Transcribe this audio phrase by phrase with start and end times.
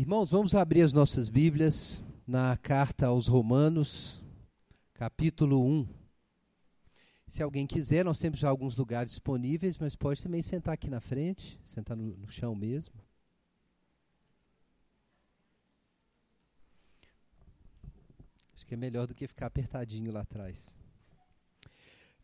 [0.00, 4.24] Irmãos, vamos abrir as nossas Bíblias na carta aos Romanos,
[4.94, 5.86] capítulo 1.
[7.26, 11.02] Se alguém quiser, nós temos já alguns lugares disponíveis, mas pode também sentar aqui na
[11.02, 12.94] frente, sentar no, no chão mesmo.
[18.54, 20.74] Acho que é melhor do que ficar apertadinho lá atrás.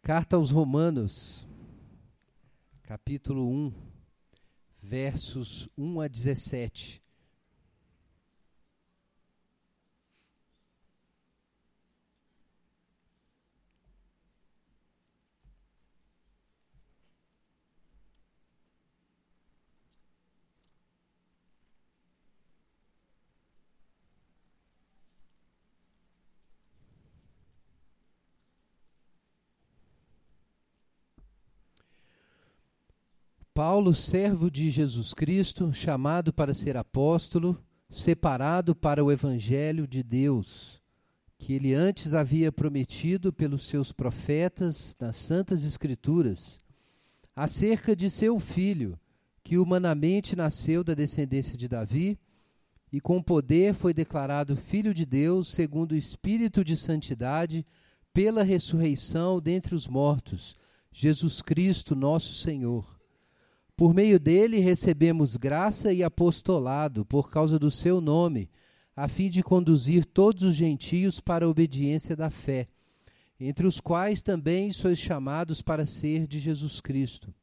[0.00, 1.46] Carta aos Romanos,
[2.84, 3.70] capítulo 1,
[4.80, 7.04] versos 1 a 17.
[33.56, 40.78] Paulo, servo de Jesus Cristo, chamado para ser apóstolo, separado para o evangelho de Deus,
[41.38, 46.60] que ele antes havia prometido pelos seus profetas nas santas escrituras,
[47.34, 49.00] acerca de seu filho,
[49.42, 52.18] que humanamente nasceu da descendência de Davi,
[52.92, 57.64] e com poder foi declarado filho de Deus, segundo o espírito de santidade,
[58.12, 60.54] pela ressurreição dentre os mortos,
[60.92, 62.95] Jesus Cristo, nosso Senhor
[63.77, 68.50] por meio dele recebemos graça e apostolado por causa do seu nome,
[68.96, 72.69] a fim de conduzir todos os gentios para a obediência da fé,
[73.38, 77.34] entre os quais também sois chamados para ser de Jesus Cristo.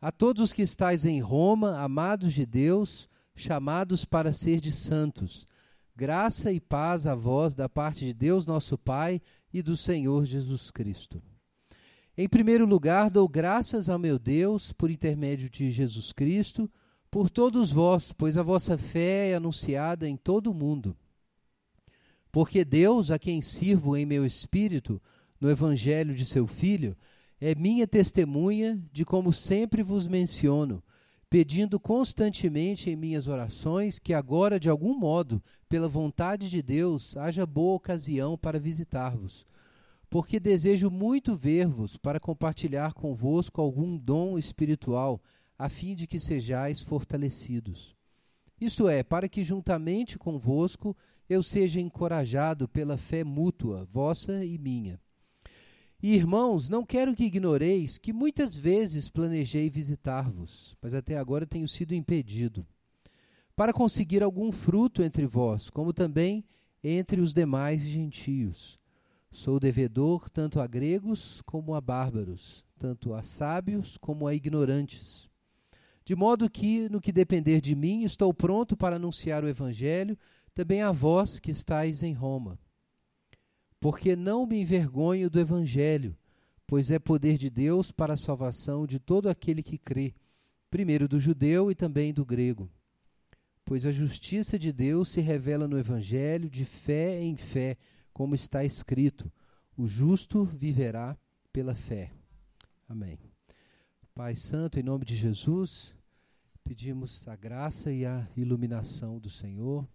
[0.00, 5.46] A todos os que estáis em Roma, amados de Deus, chamados para ser de santos,
[5.94, 10.72] graça e paz a vós da parte de Deus nosso Pai e do Senhor Jesus
[10.72, 11.22] Cristo.
[12.18, 16.70] Em primeiro lugar, dou graças ao meu Deus por intermédio de Jesus Cristo,
[17.10, 20.96] por todos vós, pois a vossa fé é anunciada em todo o mundo.
[22.32, 25.00] Porque Deus, a quem sirvo em meu espírito,
[25.38, 26.96] no evangelho de seu Filho,
[27.38, 30.82] é minha testemunha de como sempre vos menciono,
[31.28, 37.44] pedindo constantemente em minhas orações que agora, de algum modo, pela vontade de Deus, haja
[37.44, 39.44] boa ocasião para visitar-vos
[40.16, 45.20] porque desejo muito ver-vos para compartilhar convosco algum dom espiritual,
[45.58, 47.94] a fim de que sejais fortalecidos.
[48.58, 50.96] Isto é, para que juntamente convosco
[51.28, 54.98] eu seja encorajado pela fé mútua, vossa e minha.
[56.02, 61.68] E, irmãos, não quero que ignoreis que muitas vezes planejei visitar-vos, mas até agora tenho
[61.68, 62.66] sido impedido,
[63.54, 66.42] para conseguir algum fruto entre vós, como também
[66.82, 68.80] entre os demais gentios
[69.36, 75.28] Sou devedor tanto a gregos como a bárbaros, tanto a sábios como a ignorantes.
[76.06, 80.16] De modo que, no que depender de mim, estou pronto para anunciar o Evangelho
[80.54, 82.58] também a vós que estáis em Roma.
[83.78, 86.16] Porque não me envergonho do Evangelho,
[86.66, 90.14] pois é poder de Deus para a salvação de todo aquele que crê,
[90.70, 92.70] primeiro do judeu e também do grego.
[93.66, 97.76] Pois a justiça de Deus se revela no Evangelho de fé em fé
[98.16, 99.30] como está escrito:
[99.76, 101.18] o justo viverá
[101.52, 102.10] pela fé.
[102.88, 103.20] Amém.
[104.14, 105.94] Pai Santo, em nome de Jesus,
[106.64, 109.86] pedimos a graça e a iluminação do Senhor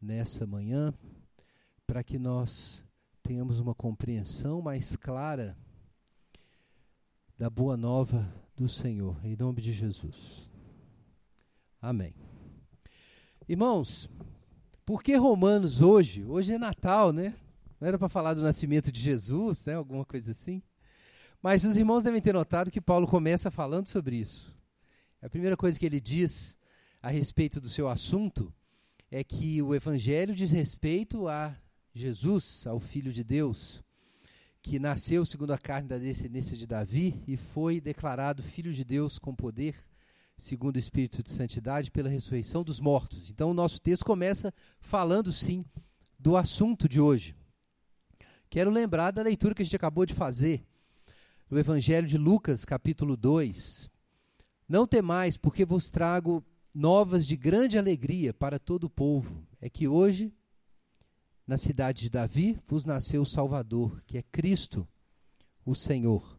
[0.00, 0.94] nessa manhã,
[1.86, 2.82] para que nós
[3.22, 5.54] tenhamos uma compreensão mais clara
[7.36, 10.48] da boa nova do Senhor, em nome de Jesus.
[11.78, 12.14] Amém.
[13.46, 14.08] Irmãos,
[14.88, 16.24] por que Romanos hoje?
[16.24, 17.34] Hoje é Natal, né?
[17.78, 19.74] Não era para falar do nascimento de Jesus, né?
[19.74, 20.62] Alguma coisa assim.
[21.42, 24.50] Mas os irmãos devem ter notado que Paulo começa falando sobre isso.
[25.20, 26.56] A primeira coisa que ele diz
[27.02, 28.50] a respeito do seu assunto
[29.10, 31.54] é que o evangelho diz respeito a
[31.92, 33.84] Jesus, ao Filho de Deus,
[34.62, 39.18] que nasceu segundo a carne da descendência de Davi e foi declarado Filho de Deus
[39.18, 39.74] com poder
[40.38, 43.28] segundo o Espírito de Santidade, pela ressurreição dos mortos.
[43.28, 45.64] Então, o nosso texto começa falando, sim,
[46.16, 47.34] do assunto de hoje.
[48.48, 50.64] Quero lembrar da leitura que a gente acabou de fazer,
[51.50, 53.90] no Evangelho de Lucas, capítulo 2.
[54.68, 59.44] Não temais, porque vos trago novas de grande alegria para todo o povo.
[59.60, 60.32] É que hoje,
[61.46, 64.86] na cidade de Davi, vos nasceu o Salvador, que é Cristo,
[65.64, 66.38] o Senhor.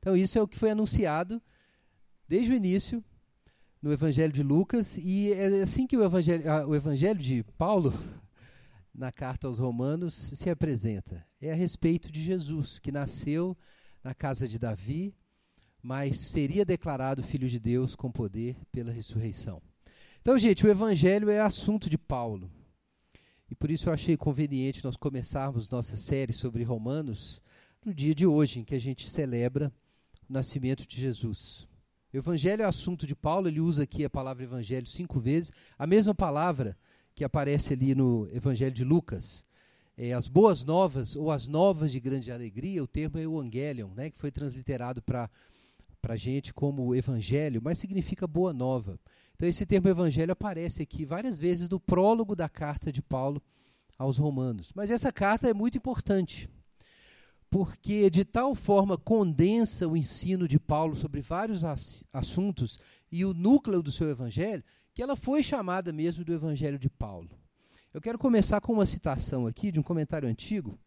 [0.00, 1.40] Então, isso é o que foi anunciado
[2.26, 3.04] desde o início
[3.86, 7.94] no Evangelho de Lucas, e é assim que o Evangelho, o evangelho de Paulo,
[8.92, 11.24] na carta aos Romanos, se apresenta.
[11.40, 13.56] É a respeito de Jesus, que nasceu
[14.02, 15.14] na casa de Davi,
[15.80, 19.62] mas seria declarado Filho de Deus com poder pela ressurreição.
[20.20, 22.50] Então, gente, o evangelho é assunto de Paulo.
[23.48, 27.40] E por isso eu achei conveniente nós começarmos nossa série sobre Romanos
[27.84, 29.72] no dia de hoje, em que a gente celebra
[30.28, 31.68] o nascimento de Jesus.
[32.12, 36.14] Evangelho é assunto de Paulo, ele usa aqui a palavra evangelho cinco vezes, a mesma
[36.14, 36.76] palavra
[37.14, 39.44] que aparece ali no evangelho de Lucas.
[39.96, 44.10] É, as boas novas, ou as novas de grande alegria, o termo é evangelion, né,
[44.10, 45.30] que foi transliterado para
[46.06, 49.00] a gente como evangelho, mas significa boa nova.
[49.34, 53.42] Então, esse termo evangelho aparece aqui várias vezes no prólogo da carta de Paulo
[53.98, 54.72] aos Romanos.
[54.74, 56.48] Mas essa carta é muito importante,
[57.56, 61.62] porque de tal forma condensa o ensino de Paulo sobre vários
[62.12, 62.78] assuntos
[63.10, 64.62] e o núcleo do seu evangelho,
[64.92, 67.30] que ela foi chamada mesmo do evangelho de Paulo.
[67.94, 70.78] Eu quero começar com uma citação aqui de um comentário antigo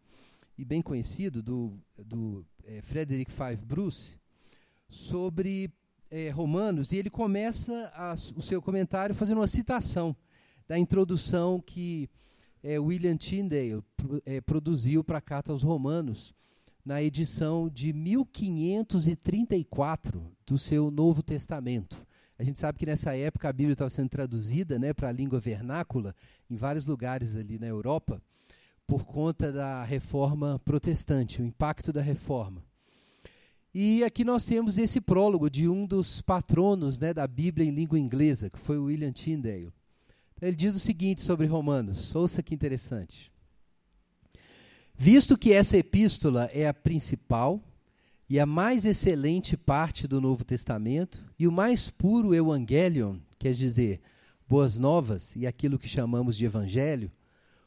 [0.56, 4.19] e bem conhecido do, do é, Frederick Five Bruce
[4.92, 5.71] sobre
[6.12, 10.16] é, Romanos, e ele começa a, o seu comentário fazendo uma citação
[10.68, 12.07] da introdução que
[12.62, 13.83] é, William Tyndale
[14.24, 16.31] é, produziu para a Carta aos Romanos,
[16.90, 22.04] na edição de 1534 do seu Novo Testamento.
[22.36, 25.40] A gente sabe que nessa época a Bíblia estava sendo traduzida né, para a língua
[25.40, 26.16] vernácula
[26.50, 28.20] em vários lugares ali na Europa,
[28.88, 32.64] por conta da reforma protestante, o impacto da reforma.
[33.72, 38.00] E aqui nós temos esse prólogo de um dos patronos né, da Bíblia em língua
[38.00, 39.72] inglesa, que foi William Tyndale.
[40.42, 43.32] Ele diz o seguinte sobre Romanos, ouça que interessante.
[45.01, 47.63] Visto que essa epístola é a principal
[48.30, 54.01] e a mais excelente parte do Novo Testamento, e o mais puro Evangelion, quer dizer,
[54.46, 57.10] boas novas e aquilo que chamamos de Evangelho,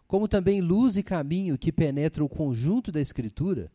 [0.07, 3.73] como também luz e caminho que penetra o conjunto da Escritura,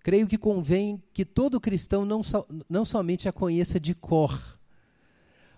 [0.00, 4.58] creio que convém que todo cristão não, so, não somente a conheça de cor,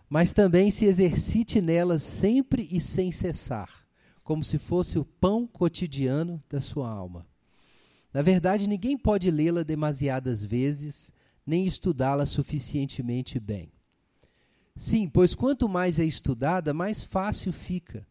[0.07, 3.86] mas também se exercite nela sempre e sem cessar,
[4.27, 7.25] como se fosse o pão cotidiano da sua alma.
[8.13, 11.13] Na verdade, ninguém pode lê-la demasiadas vezes,
[11.47, 13.71] nem estudá-la suficientemente bem.
[14.75, 18.05] Sim, pois quanto mais é estudada, mais fácil fica.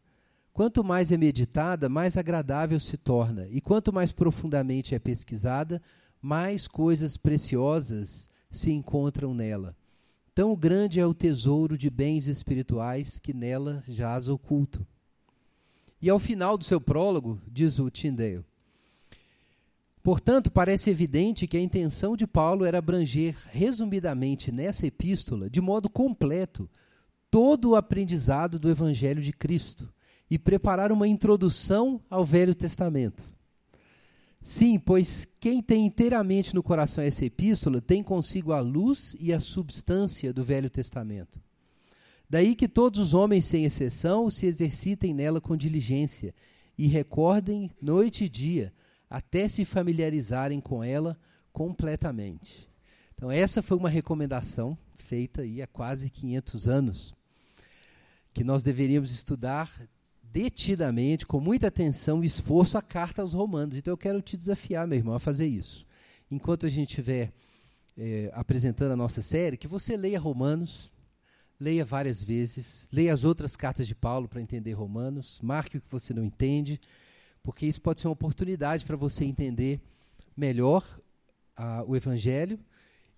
[0.53, 3.45] Quanto mais é meditada, mais agradável se torna.
[3.49, 5.81] E quanto mais profundamente é pesquisada,
[6.21, 9.75] mais coisas preciosas se encontram nela.
[10.33, 14.87] Tão grande é o tesouro de bens espirituais que nela jaz oculto.
[16.01, 18.43] E ao final do seu prólogo, diz o Tyndale,
[20.05, 25.89] Portanto, parece evidente que a intenção de Paulo era abranger, resumidamente nessa epístola, de modo
[25.89, 26.69] completo,
[27.31, 29.91] todo o aprendizado do Evangelho de Cristo
[30.29, 33.23] e preparar uma introdução ao Velho Testamento.
[34.43, 39.39] Sim, pois quem tem inteiramente no coração essa epístola tem consigo a luz e a
[39.39, 41.41] substância do Velho Testamento.
[42.35, 46.35] Daí que todos os homens, sem exceção, se exercitem nela com diligência
[46.77, 48.73] e recordem noite e dia,
[49.09, 51.17] até se familiarizarem com ela
[51.53, 52.69] completamente.
[53.15, 57.15] Então, essa foi uma recomendação feita aí há quase 500 anos,
[58.33, 59.71] que nós deveríamos estudar
[60.21, 63.77] detidamente, com muita atenção e esforço, a carta aos Romanos.
[63.77, 65.85] Então eu quero te desafiar, meu irmão, a fazer isso.
[66.29, 67.31] Enquanto a gente estiver
[67.97, 70.93] é, apresentando a nossa série, que você leia Romanos,
[71.59, 75.91] leia várias vezes, leia as outras cartas de Paulo para entender Romanos, marque o que
[75.91, 76.79] você não entende,
[77.43, 79.79] porque isso pode ser uma oportunidade para você entender
[80.35, 80.83] melhor
[81.87, 82.59] o Evangelho.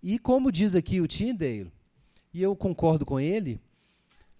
[0.03, 1.71] E como diz aqui o Tyndale,
[2.33, 3.59] e eu concordo com ele,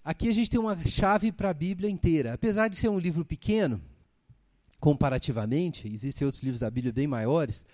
[0.08, 2.32] Aqui a gente tem uma chave para a Bíblia inteira.
[2.32, 3.82] Apesar de ser um livro pequeno,
[4.80, 7.66] comparativamente, existem outros livros da Bíblia bem maiores.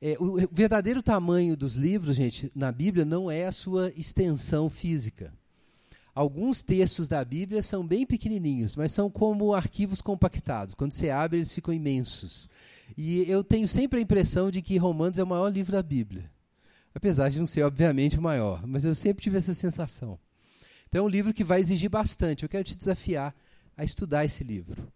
[0.00, 5.30] É, o verdadeiro tamanho dos livros, gente, na Bíblia não é a sua extensão física.
[6.18, 10.74] Alguns textos da Bíblia são bem pequenininhos, mas são como arquivos compactados.
[10.74, 12.50] Quando você abre, eles ficam imensos.
[12.96, 16.28] E eu tenho sempre a impressão de que Romanos é o maior livro da Bíblia.
[16.92, 18.66] Apesar de não ser, obviamente, o maior.
[18.66, 20.18] Mas eu sempre tive essa sensação.
[20.88, 22.42] Então é um livro que vai exigir bastante.
[22.42, 23.32] Eu quero te desafiar
[23.76, 24.92] a estudar esse livro.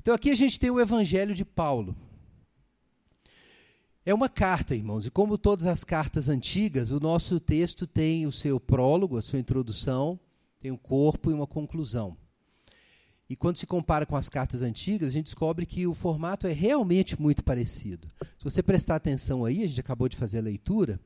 [0.00, 1.96] Então aqui a gente tem o Evangelho de Paulo.
[4.06, 8.30] É uma carta, irmãos, e como todas as cartas antigas, o nosso texto tem o
[8.30, 10.20] seu prólogo, a sua introdução,
[10.62, 12.16] tem um corpo e uma conclusão.
[13.28, 16.52] E quando se compara com as cartas antigas, a gente descobre que o formato é
[16.52, 18.08] realmente muito parecido.
[18.38, 21.00] Se você prestar atenção aí, a gente acabou de fazer a leitura,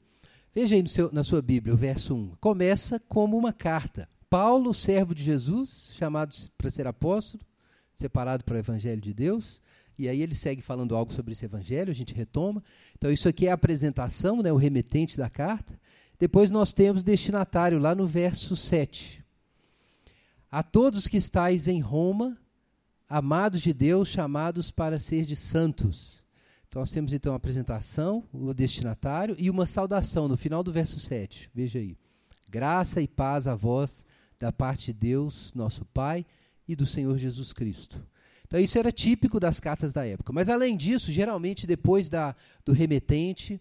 [0.55, 2.37] veja aí seu, na sua Bíblia, o verso 1.
[2.39, 4.07] Começa como uma carta.
[4.29, 7.43] Paulo, servo de Jesus, chamado para ser apóstolo,
[7.95, 9.63] separado para o evangelho de Deus.
[9.99, 12.63] E aí ele segue falando algo sobre esse evangelho, a gente retoma.
[12.95, 15.81] Então isso aqui é a apresentação, né, o remetente da carta.
[16.19, 19.25] Depois nós temos destinatário lá no verso 7.
[20.57, 22.35] A todos que estáis em Roma,
[23.07, 26.25] amados de Deus, chamados para ser de santos.
[26.67, 30.99] Então nós temos então a apresentação, o destinatário e uma saudação no final do verso
[30.99, 31.51] 7.
[31.55, 31.95] Veja aí.
[32.49, 34.03] Graça e paz a vós
[34.41, 36.25] da parte de Deus, nosso Pai,
[36.67, 38.03] e do Senhor Jesus Cristo.
[38.47, 40.33] Então isso era típico das cartas da época.
[40.33, 42.35] Mas além disso, geralmente depois da,
[42.65, 43.61] do remetente,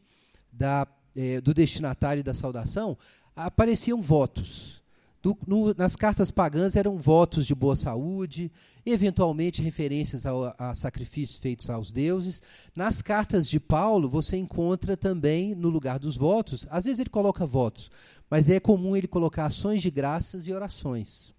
[0.49, 2.97] da, eh, do destinatário e da saudação,
[3.35, 4.84] apareciam votos.
[5.25, 8.51] Do, no, nas cartas pagãs eram votos de boa saúde,
[8.85, 12.43] eventualmente referências ao, a sacrifícios feitos aos deuses.
[12.75, 17.43] Nas cartas de Paulo, você encontra também, no lugar dos votos, às vezes ele coloca
[17.43, 17.89] votos,
[18.29, 21.33] mas é comum ele colocar ações de graças e orações.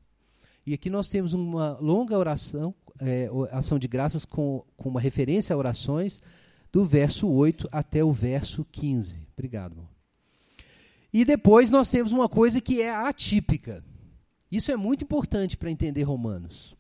[0.67, 5.55] E aqui nós temos uma longa oração, é, ação de graças com, com uma referência
[5.55, 6.21] a orações,
[6.73, 9.23] do verso 8 até o verso 15.
[9.33, 9.96] Obrigado, irmão.
[11.17, 13.83] E depois nós temos uma coisa que é atípica.
[14.53, 16.77] Isso é muito importante para entender Romanos.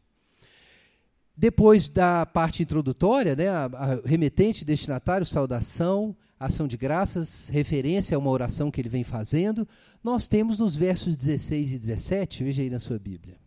[1.34, 8.18] Depois da parte introdutória, né, a, a remetente, destinatário, saudação, ação de graças, referência a
[8.18, 9.66] uma oração que ele vem fazendo,
[10.04, 13.38] nós temos nos versos 16 e 17, veja aí na sua Bíblia.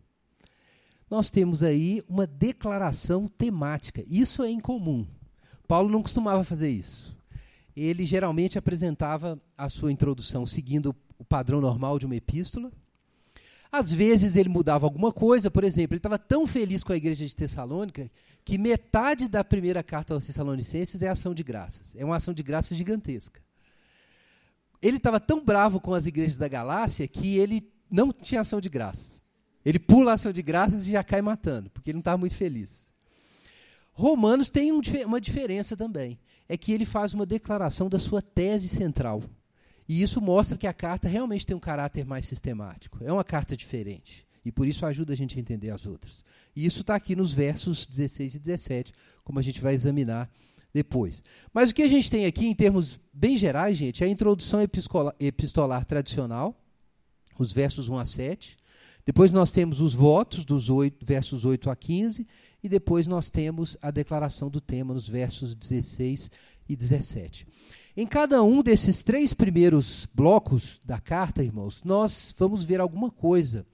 [1.08, 4.02] Nós temos aí uma declaração temática.
[4.08, 5.06] Isso é incomum.
[5.68, 7.19] Paulo não costumava fazer isso
[7.76, 12.72] ele geralmente apresentava a sua introdução seguindo o padrão normal de uma epístola.
[13.72, 17.24] Às vezes ele mudava alguma coisa, por exemplo, ele estava tão feliz com a igreja
[17.24, 18.10] de Tessalônica
[18.44, 21.94] que metade da primeira carta aos Tessalonicenses é ação de graças.
[21.94, 23.40] É uma ação de graças gigantesca.
[24.82, 28.68] Ele estava tão bravo com as igrejas da Galácia que ele não tinha ação de
[28.68, 29.22] graças.
[29.64, 32.34] Ele pula a ação de graças e já cai matando, porque ele não estava muito
[32.34, 32.88] feliz.
[33.92, 36.18] Romanos tem um, uma diferença também
[36.50, 39.22] é que ele faz uma declaração da sua tese central.
[39.88, 42.98] E isso mostra que a carta realmente tem um caráter mais sistemático.
[43.04, 44.26] É uma carta diferente.
[44.44, 46.24] E por isso ajuda a gente a entender as outras.
[46.56, 48.92] E isso está aqui nos versos 16 e 17,
[49.22, 50.28] como a gente vai examinar
[50.74, 51.22] depois.
[51.54, 54.60] Mas o que a gente tem aqui, em termos bem gerais, gente, é a introdução
[54.60, 56.60] epistolar, epistolar tradicional,
[57.38, 58.58] os versos 1 a 7.
[59.06, 62.26] Depois nós temos os votos, dos 8, versos 8 a 15
[62.62, 66.30] e depois nós temos a declaração do tema nos versos 16
[66.68, 67.46] e 17.
[67.96, 73.66] Em cada um desses três primeiros blocos da carta, irmãos, nós vamos ver alguma coisa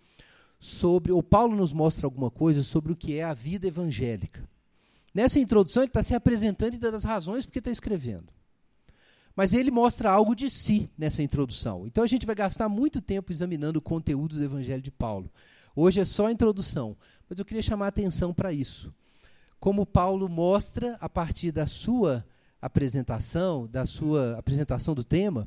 [0.58, 4.48] sobre, ou Paulo nos mostra alguma coisa sobre o que é a vida evangélica.
[5.14, 8.26] Nessa introdução, ele está se apresentando e dando as razões porque está escrevendo.
[9.34, 11.86] Mas ele mostra algo de si nessa introdução.
[11.86, 15.30] Então a gente vai gastar muito tempo examinando o conteúdo do Evangelho de Paulo.
[15.78, 16.96] Hoje é só a introdução,
[17.28, 18.90] mas eu queria chamar a atenção para isso.
[19.60, 22.24] Como Paulo mostra a partir da sua
[22.62, 25.46] apresentação, da sua apresentação do tema,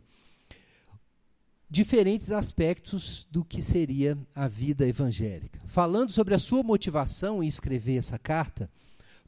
[1.68, 5.60] diferentes aspectos do que seria a vida evangélica.
[5.66, 8.70] Falando sobre a sua motivação em escrever essa carta,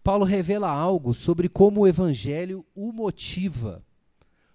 [0.04, 3.84] Paulo revela algo sobre como o evangelho o motiva,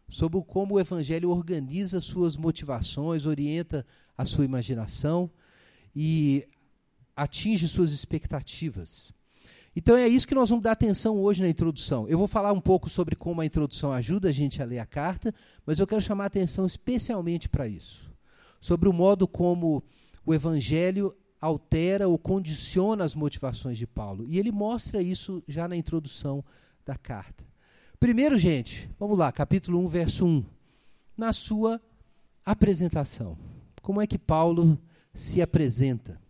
[0.09, 3.85] sobre como o evangelho organiza suas motivações, orienta
[4.17, 5.29] a sua imaginação
[5.97, 6.47] e
[7.17, 9.15] atinge suas expectativas.
[9.75, 12.07] Então é isso que nós vamos dar atenção hoje na introdução.
[12.07, 14.87] Eu vou falar um pouco sobre como a introdução ajuda a gente a ler a
[14.87, 15.35] carta,
[15.65, 18.11] mas eu quero chamar a atenção especialmente para isso.
[18.61, 19.83] Sobre o modo como
[20.25, 24.25] o evangelho altera ou condiciona as motivações de Paulo.
[24.26, 26.45] E ele mostra isso já na introdução
[26.85, 27.45] da carta.
[27.99, 30.45] Primeiro, gente, vamos lá, capítulo 1, verso 1.
[31.17, 31.81] Na sua
[32.45, 33.38] apresentação.
[33.83, 34.79] Como é que Paulo
[35.17, 36.21] se apresenta.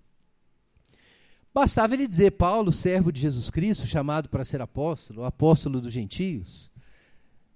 [1.53, 6.71] Bastava ele dizer Paulo, servo de Jesus Cristo, chamado para ser apóstolo, apóstolo dos gentios.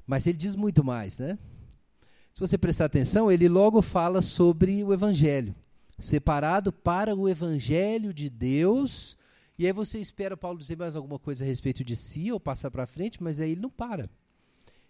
[0.07, 1.39] Mas ele diz muito mais, né?
[2.35, 5.55] Se você prestar atenção, ele logo fala sobre o evangelho,
[5.99, 9.17] separado para o evangelho de Deus.
[9.59, 12.71] E aí você espera Paulo dizer mais alguma coisa a respeito de si ou passar
[12.71, 14.09] para frente, mas aí ele não para.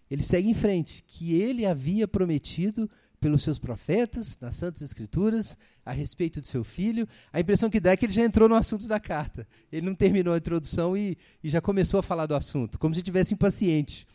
[0.09, 2.89] Ele segue em frente, que ele havia prometido
[3.21, 7.07] pelos seus profetas, nas Santas Escrituras, a respeito de seu filho.
[7.31, 9.47] A impressão que dá é que ele já entrou no assunto da carta.
[9.71, 12.99] Ele não terminou a introdução e, e já começou a falar do assunto, como se
[12.99, 14.07] estivesse impaciente.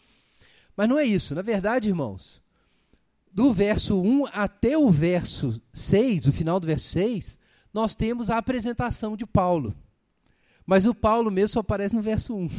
[0.76, 1.36] Mas não é isso.
[1.36, 2.42] Na verdade, irmãos,
[3.32, 7.38] do verso 1 até o verso 6, o final do verso 6,
[7.72, 9.72] nós temos a apresentação de Paulo.
[10.66, 12.50] Mas o Paulo mesmo só aparece no verso 1.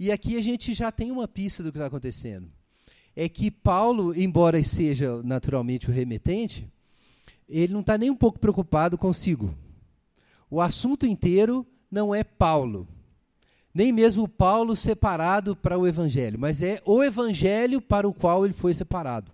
[0.00, 2.57] E aqui a gente já tem uma pista do que está acontecendo
[3.20, 6.70] é que Paulo, embora seja naturalmente o remetente,
[7.48, 9.52] ele não está nem um pouco preocupado consigo.
[10.48, 12.86] O assunto inteiro não é Paulo,
[13.74, 18.54] nem mesmo Paulo separado para o Evangelho, mas é o Evangelho para o qual ele
[18.54, 19.32] foi separado.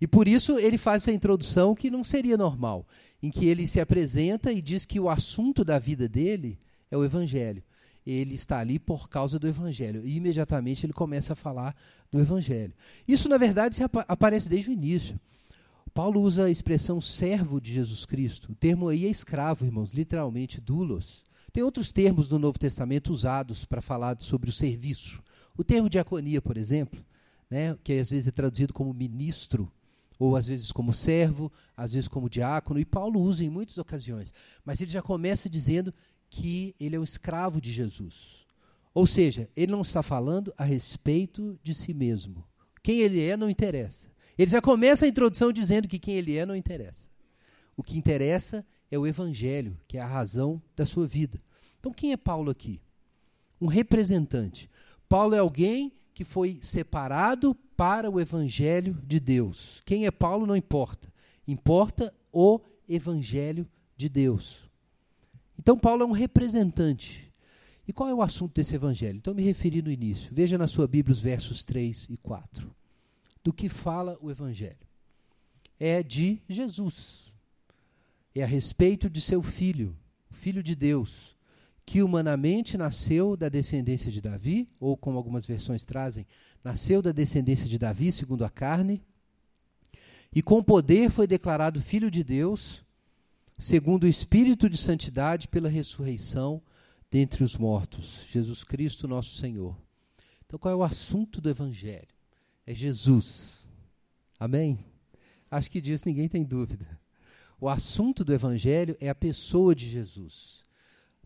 [0.00, 2.86] E por isso ele faz essa introdução que não seria normal.
[3.20, 6.56] em que ele se apresenta e diz que o assunto da vida dele
[6.88, 7.64] é o Evangelho.
[8.10, 10.02] Ele está ali por causa do Evangelho.
[10.02, 11.76] E imediatamente ele começa a falar
[12.10, 12.72] do Evangelho.
[13.06, 15.20] Isso, na verdade, aparece desde o início.
[15.92, 18.52] Paulo usa a expressão servo de Jesus Cristo.
[18.52, 21.22] O termo aí é escravo, irmãos, literalmente, doulos.
[21.52, 25.22] Tem outros termos do Novo Testamento usados para falar sobre o serviço.
[25.56, 27.04] O termo diaconia, por exemplo,
[27.50, 29.70] né, que às vezes é traduzido como ministro,
[30.18, 34.32] ou às vezes como servo, às vezes como diácono, e Paulo usa em muitas ocasiões.
[34.64, 35.92] Mas ele já começa dizendo
[36.28, 38.46] que ele é o escravo de Jesus.
[38.94, 42.44] Ou seja, ele não está falando a respeito de si mesmo.
[42.82, 44.08] Quem ele é não interessa.
[44.36, 47.08] Ele já começa a introdução dizendo que quem ele é não interessa.
[47.76, 51.40] O que interessa é o evangelho, que é a razão da sua vida.
[51.78, 52.80] Então, quem é Paulo aqui?
[53.60, 54.70] Um representante.
[55.08, 59.82] Paulo é alguém que foi separado para o evangelho de Deus.
[59.84, 61.12] Quem é Paulo não importa.
[61.46, 64.67] Importa o evangelho de Deus.
[65.58, 67.32] Então, Paulo é um representante.
[67.86, 69.16] E qual é o assunto desse evangelho?
[69.16, 70.30] Então, me referi no início.
[70.32, 72.70] Veja na sua Bíblia os versos 3 e 4.
[73.42, 74.76] Do que fala o evangelho?
[75.80, 77.32] É de Jesus.
[78.34, 79.96] É a respeito de seu filho,
[80.30, 81.36] filho de Deus,
[81.84, 86.26] que humanamente nasceu da descendência de Davi, ou como algumas versões trazem,
[86.62, 89.02] nasceu da descendência de Davi, segundo a carne,
[90.32, 92.84] e com poder foi declarado filho de Deus,
[93.58, 96.62] segundo o espírito de santidade pela ressurreição
[97.10, 99.76] dentre os mortos, Jesus Cristo, nosso Senhor.
[100.46, 102.08] Então, qual é o assunto do evangelho?
[102.66, 103.58] É Jesus.
[104.38, 104.78] Amém?
[105.50, 106.98] Acho que disso ninguém tem dúvida.
[107.60, 110.64] O assunto do evangelho é a pessoa de Jesus.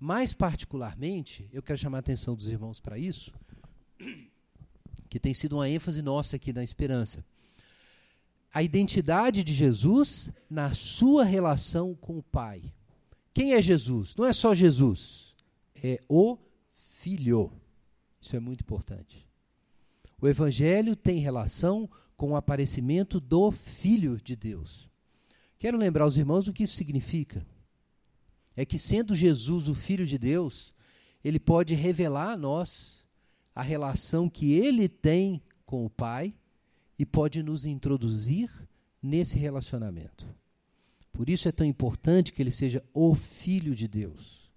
[0.00, 3.32] Mais particularmente, eu quero chamar a atenção dos irmãos para isso,
[5.08, 7.24] que tem sido uma ênfase nossa aqui na esperança.
[8.52, 12.62] A identidade de Jesus na sua relação com o Pai.
[13.32, 14.14] Quem é Jesus?
[14.14, 15.34] Não é só Jesus,
[15.74, 16.36] é o
[17.00, 17.52] Filho.
[18.20, 19.26] Isso é muito importante.
[20.20, 24.88] O Evangelho tem relação com o aparecimento do Filho de Deus.
[25.58, 27.44] Quero lembrar aos irmãos o que isso significa
[28.56, 30.74] é que, sendo Jesus o Filho de Deus,
[31.24, 32.98] ele pode revelar a nós
[33.54, 36.34] a relação que ele tem com o Pai
[37.02, 38.48] e pode nos introduzir
[39.02, 40.24] nesse relacionamento.
[41.12, 44.48] Por isso é tão importante que ele seja o Filho de Deus.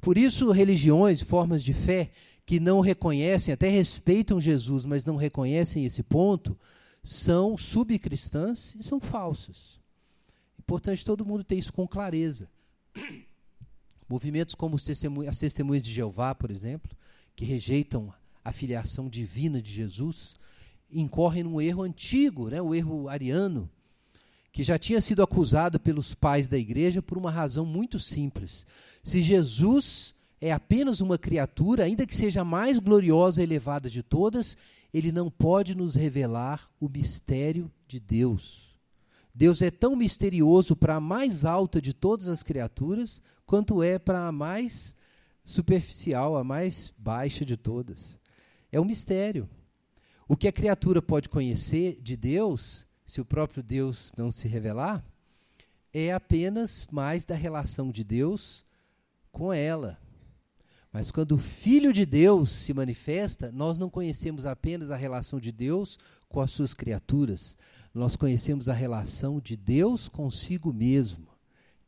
[0.00, 2.10] Por isso, religiões, formas de fé
[2.46, 6.58] que não reconhecem, até respeitam Jesus, mas não reconhecem esse ponto,
[7.02, 9.78] são subcristãs e são falsas.
[10.58, 12.48] Importante todo mundo ter isso com clareza.
[14.08, 16.90] Movimentos como as testemunhas de Jeová, por exemplo,
[17.36, 18.10] que rejeitam
[18.42, 20.39] a filiação divina de Jesus,
[20.92, 23.68] incorrem num erro antigo, né, o erro ariano,
[24.52, 28.66] que já tinha sido acusado pelos pais da igreja por uma razão muito simples.
[29.02, 34.02] Se Jesus é apenas uma criatura, ainda que seja a mais gloriosa e elevada de
[34.02, 34.56] todas,
[34.92, 38.70] ele não pode nos revelar o mistério de Deus.
[39.34, 44.26] Deus é tão misterioso para a mais alta de todas as criaturas, quanto é para
[44.26, 44.96] a mais
[45.44, 48.18] superficial, a mais baixa de todas.
[48.72, 49.48] É um mistério.
[50.30, 55.04] O que a criatura pode conhecer de Deus, se o próprio Deus não se revelar,
[55.92, 58.64] é apenas mais da relação de Deus
[59.32, 59.98] com ela.
[60.92, 65.50] Mas quando o Filho de Deus se manifesta, nós não conhecemos apenas a relação de
[65.50, 67.56] Deus com as suas criaturas,
[67.92, 71.26] nós conhecemos a relação de Deus consigo mesmo,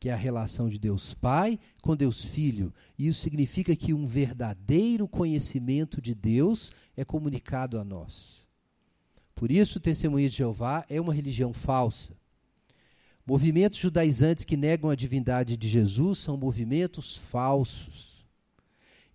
[0.03, 2.73] que é a relação de Deus Pai com Deus Filho.
[2.99, 8.45] E isso significa que um verdadeiro conhecimento de Deus é comunicado a nós.
[9.33, 12.17] Por isso, o testemunho de Jeová é uma religião falsa.
[13.25, 18.27] Movimentos judaizantes que negam a divindade de Jesus são movimentos falsos.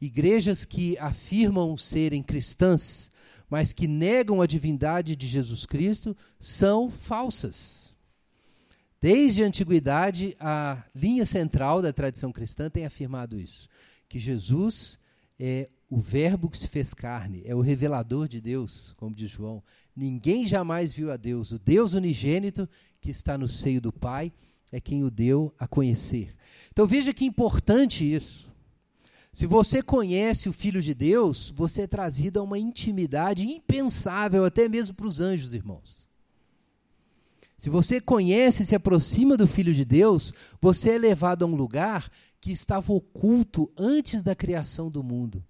[0.01, 3.11] Igrejas que afirmam serem cristãs
[3.51, 7.88] mas que negam a divindade de Jesus Cristo são falsas.
[9.01, 13.69] Desde a antiguidade, a linha central da tradição cristã tem afirmado isso:
[14.09, 14.99] que Jesus
[15.39, 19.63] é o Verbo que se fez carne, é o revelador de Deus, como diz João.
[19.95, 21.53] Ninguém jamais viu a Deus.
[21.53, 22.69] O Deus unigênito
[23.01, 24.33] que está no seio do Pai
[24.71, 26.35] é quem o deu a conhecer.
[26.73, 28.49] Então veja que importante isso.
[29.33, 34.69] Se você conhece o Filho de Deus, você é trazido a uma intimidade impensável até
[34.69, 36.08] mesmo para os anjos, irmãos.
[37.59, 41.57] Se você conhece e se aproxima do Filho de Deus, você é levado a um
[41.57, 42.09] lugar
[42.41, 45.45] que estava oculto antes da criação do mundo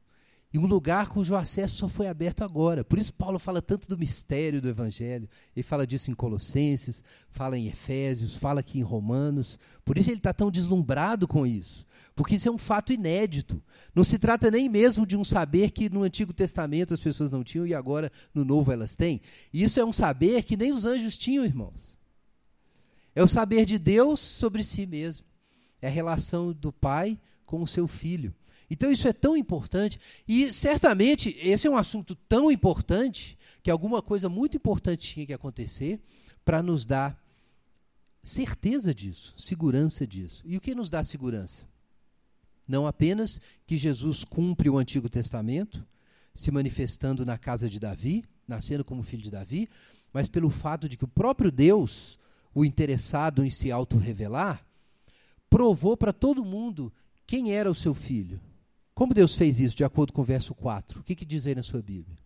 [0.53, 2.83] e um lugar cujo acesso só foi aberto agora.
[2.83, 5.29] Por isso Paulo fala tanto do mistério do evangelho.
[5.55, 9.59] Ele fala disso em Colossenses, fala em Efésios, fala aqui em Romanos.
[9.85, 11.87] Por isso ele está tão deslumbrado com isso.
[12.14, 13.62] Porque isso é um fato inédito.
[13.94, 17.44] Não se trata nem mesmo de um saber que no Antigo Testamento as pessoas não
[17.44, 19.21] tinham e agora no Novo elas têm.
[19.53, 21.98] Isso é um saber que nem os anjos tinham, irmãos.
[23.18, 25.26] É o saber de Deus sobre si mesmo.
[25.83, 28.33] É a relação do Pai com o seu filho.
[28.70, 34.00] Então isso é tão importante e certamente esse é um assunto tão importante que alguma
[34.00, 36.00] coisa muito importante tinha que acontecer
[36.44, 37.20] para nos dar
[38.22, 40.40] certeza disso, segurança disso.
[40.44, 41.66] E o que nos dá segurança?
[42.68, 45.85] Não apenas que Jesus cumpre o Antigo Testamento,
[46.33, 49.68] se manifestando na casa de Davi, nascendo como filho de Davi,
[50.12, 52.16] mas pelo fato de que o próprio Deus,
[52.55, 54.65] o interessado em se auto-revelar,
[55.49, 56.93] provou para todo mundo
[57.27, 58.41] quem era o seu filho.
[58.95, 61.01] Como Deus fez isso, de acordo com o verso 4?
[61.01, 62.17] O que, que diz aí na sua Bíblia?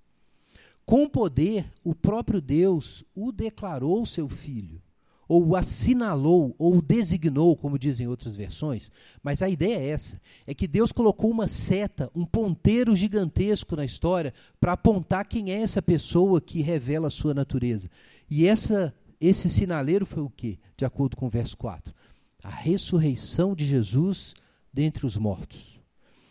[0.85, 4.81] Com poder, o próprio Deus o declarou seu filho,
[5.29, 8.91] ou o assinalou, ou o designou, como dizem outras versões.
[9.23, 13.85] Mas a ideia é essa: é que Deus colocou uma seta, um ponteiro gigantesco na
[13.85, 17.89] história, para apontar quem é essa pessoa que revela a sua natureza.
[18.29, 18.95] E essa,
[19.29, 20.59] esse sinaleiro foi o quê?
[20.77, 21.95] De acordo com o verso 4.
[22.43, 24.35] A ressurreição de Jesus
[24.73, 25.81] dentre os mortos.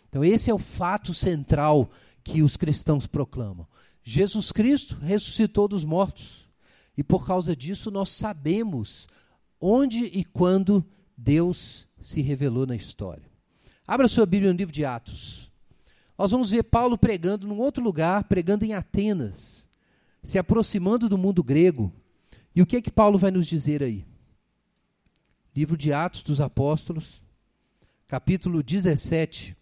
[0.09, 1.89] Então, esse é o fato central
[2.23, 3.65] que os cristãos proclamam.
[4.03, 6.49] Jesus Cristo ressuscitou dos mortos.
[6.97, 9.07] E por causa disso, nós sabemos
[9.59, 13.23] onde e quando Deus se revelou na história.
[13.87, 15.51] Abra sua Bíblia no livro de Atos.
[16.17, 19.67] Nós vamos ver Paulo pregando num outro lugar, pregando em Atenas,
[20.21, 21.91] se aproximando do mundo grego.
[22.55, 24.05] E o que é que Paulo vai nos dizer aí?
[25.55, 27.23] Livro de Atos dos Apóstolos,
[28.07, 29.55] capítulo 17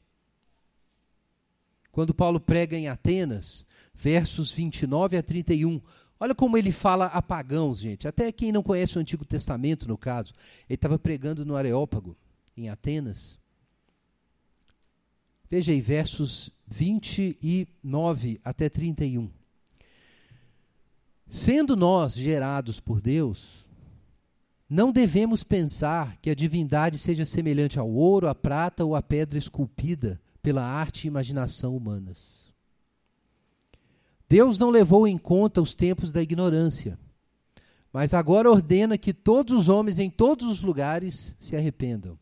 [1.92, 5.82] quando Paulo prega em Atenas, versos 29 a 31.
[6.20, 8.08] Olha como ele fala a pagãos, gente.
[8.08, 10.34] Até quem não conhece o Antigo Testamento, no caso.
[10.70, 12.16] Ele estava pregando no Areópago,
[12.56, 13.40] em Atenas.
[15.50, 19.30] Veja aí, versos 29 até 31.
[21.30, 23.64] Sendo nós gerados por Deus,
[24.68, 29.38] não devemos pensar que a divindade seja semelhante ao ouro, à prata ou à pedra
[29.38, 32.52] esculpida pela arte e imaginação humanas.
[34.28, 36.98] Deus não levou em conta os tempos da ignorância,
[37.94, 42.18] mas agora ordena que todos os homens em todos os lugares se arrependam.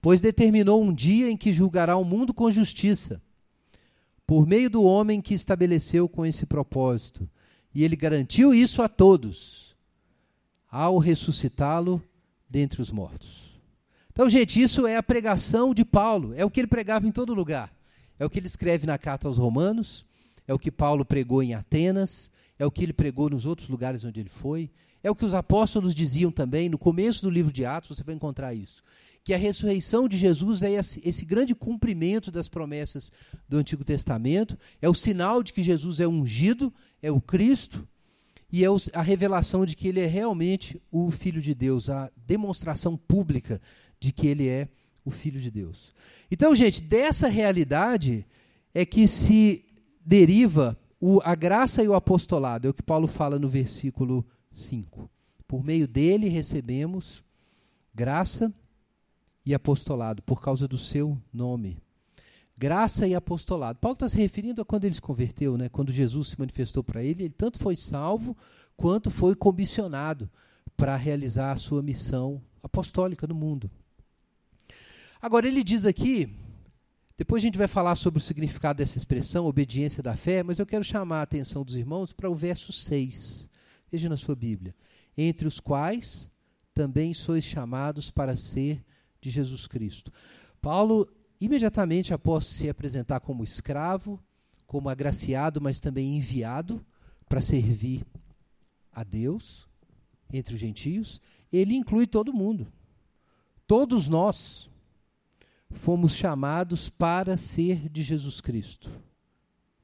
[0.00, 3.20] Pois determinou um dia em que julgará o mundo com justiça,
[4.24, 7.28] por meio do homem que estabeleceu com esse propósito,
[7.74, 9.76] e ele garantiu isso a todos,
[10.70, 12.02] ao ressuscitá-lo
[12.48, 13.48] dentre os mortos.
[14.10, 17.34] Então, gente, isso é a pregação de Paulo, é o que ele pregava em todo
[17.34, 17.72] lugar.
[18.18, 20.04] É o que ele escreve na carta aos Romanos,
[20.46, 24.04] é o que Paulo pregou em Atenas, é o que ele pregou nos outros lugares
[24.04, 24.70] onde ele foi,
[25.02, 28.14] é o que os apóstolos diziam também, no começo do livro de Atos você vai
[28.14, 28.82] encontrar isso.
[29.28, 33.12] Que a ressurreição de Jesus é esse, grande cumprimento das promessas
[33.46, 37.86] do Antigo Testamento, é o sinal de que Jesus é ungido, é o Cristo,
[38.50, 42.96] e é a revelação de que ele é realmente o Filho de Deus, a demonstração
[42.96, 43.60] pública
[44.00, 44.66] de que ele é
[45.04, 45.92] o Filho de Deus.
[46.30, 48.26] Então, gente, dessa realidade
[48.72, 49.62] é que se
[50.02, 55.10] deriva o, a graça e o apostolado, é o que Paulo fala no versículo 5.
[55.46, 57.22] Por meio dele recebemos
[57.94, 58.67] graça e
[59.54, 61.78] apostolado, por causa do seu nome.
[62.58, 63.78] Graça e apostolado.
[63.78, 65.68] Paulo está se referindo a quando ele se converteu, né?
[65.68, 68.36] quando Jesus se manifestou para ele, ele tanto foi salvo
[68.76, 70.28] quanto foi comissionado
[70.76, 73.70] para realizar a sua missão apostólica no mundo.
[75.20, 76.36] Agora, ele diz aqui,
[77.16, 80.66] depois a gente vai falar sobre o significado dessa expressão, obediência da fé, mas eu
[80.66, 83.48] quero chamar a atenção dos irmãos para o verso 6.
[83.90, 84.74] Veja na sua Bíblia.
[85.16, 86.30] Entre os quais
[86.72, 88.84] também sois chamados para ser
[89.20, 90.12] de Jesus Cristo.
[90.60, 91.08] Paulo,
[91.40, 94.22] imediatamente após se apresentar como escravo,
[94.66, 96.84] como agraciado, mas também enviado
[97.28, 98.04] para servir
[98.92, 99.66] a Deus
[100.32, 101.20] entre os gentios,
[101.52, 102.70] ele inclui todo mundo.
[103.66, 104.68] Todos nós
[105.70, 108.90] fomos chamados para ser de Jesus Cristo.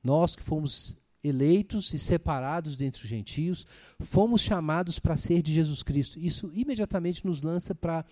[0.02, 3.66] Nós que fomos eleitos e separados dentre os gentios,
[4.00, 6.18] fomos chamados para ser de Jesus Cristo.
[6.18, 8.04] Isso imediatamente nos lança para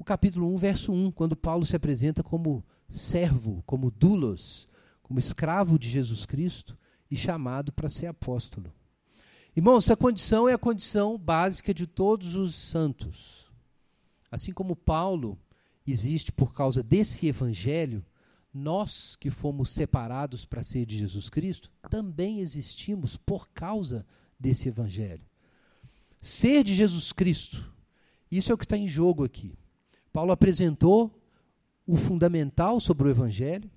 [0.00, 4.66] o capítulo 1, verso 1, quando Paulo se apresenta como servo, como doulos,
[5.02, 6.74] como escravo de Jesus Cristo
[7.10, 8.72] e chamado para ser apóstolo.
[9.54, 13.52] Irmãos, essa condição é a condição básica de todos os santos.
[14.30, 15.38] Assim como Paulo
[15.86, 18.02] existe por causa desse evangelho,
[18.54, 24.06] nós que fomos separados para ser de Jesus Cristo, também existimos por causa
[24.38, 25.24] desse Evangelho.
[26.22, 27.70] Ser de Jesus Cristo,
[28.30, 29.59] isso é o que está em jogo aqui.
[30.12, 31.14] Paulo apresentou
[31.86, 33.70] o fundamental sobre o Evangelho,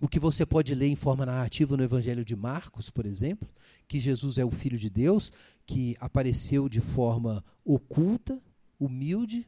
[0.00, 3.48] o que você pode ler em forma narrativa no Evangelho de Marcos, por exemplo,
[3.88, 5.32] que Jesus é o Filho de Deus,
[5.64, 8.40] que apareceu de forma oculta,
[8.78, 9.46] humilde,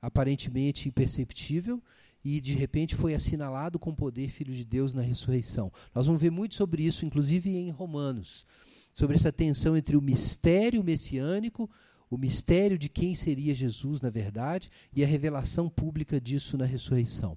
[0.00, 1.82] aparentemente imperceptível,
[2.24, 5.72] e de repente foi assinalado com poder Filho de Deus na ressurreição.
[5.94, 8.46] Nós vamos ver muito sobre isso, inclusive em Romanos,
[8.94, 11.68] sobre essa tensão entre o mistério messiânico,
[12.14, 17.36] o mistério de quem seria Jesus na verdade e a revelação pública disso na ressurreição.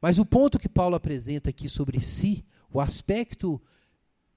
[0.00, 3.62] Mas o ponto que Paulo apresenta aqui sobre si, o aspecto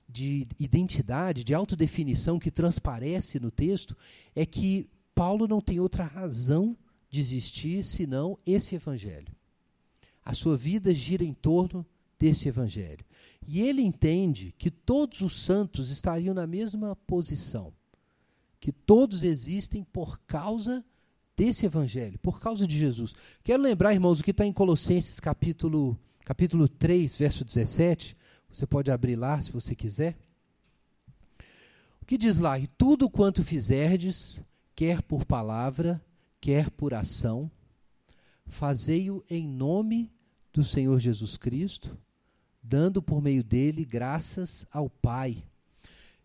[0.07, 3.95] de identidade, de autodefinição que transparece no texto,
[4.35, 6.77] é que Paulo não tem outra razão
[7.09, 9.35] de existir senão esse evangelho.
[10.23, 11.85] A sua vida gira em torno
[12.19, 13.05] desse evangelho.
[13.47, 17.73] E ele entende que todos os santos estariam na mesma posição,
[18.59, 20.83] que todos existem por causa
[21.35, 23.15] desse evangelho, por causa de Jesus.
[23.43, 28.17] Quero lembrar, irmãos, o que está em Colossenses capítulo, capítulo 3, verso 17.
[28.51, 30.17] Você pode abrir lá se você quiser.
[32.01, 32.59] O que diz lá?
[32.59, 34.41] E tudo quanto fizerdes,
[34.75, 36.03] quer por palavra,
[36.41, 37.49] quer por ação,
[38.45, 40.11] fazei-o em nome
[40.51, 41.97] do Senhor Jesus Cristo,
[42.61, 45.43] dando por meio dele graças ao Pai.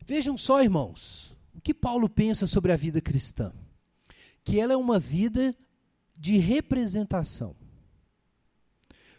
[0.04, 3.52] Vejam só, irmãos, o que Paulo pensa sobre a vida cristã?
[4.42, 5.54] Que ela é uma vida
[6.16, 7.54] de representação.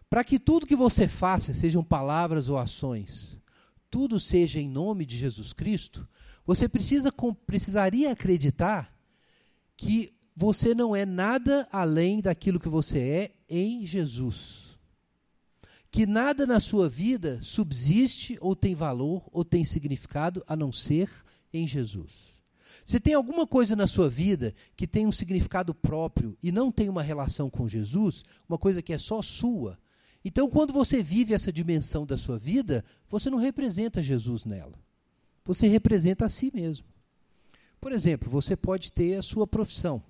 [0.10, 3.38] Para que tudo que você faça, sejam palavras ou ações,
[3.90, 6.08] tudo seja em nome de Jesus Cristo,
[6.46, 7.12] você precisa
[7.46, 8.94] precisaria acreditar
[9.76, 14.78] que você não é nada além daquilo que você é em Jesus.
[15.90, 21.10] Que nada na sua vida subsiste ou tem valor ou tem significado a não ser
[21.58, 22.36] em Jesus.
[22.86, 26.88] Se tem alguma coisa na sua vida que tem um significado próprio e não tem
[26.88, 29.80] uma relação com Jesus, uma coisa que é só sua,
[30.24, 34.80] então quando você vive essa dimensão da sua vida, você não representa Jesus nela.
[35.44, 36.86] Você representa a si mesmo.
[37.80, 40.02] Por exemplo, você pode ter a sua profissão.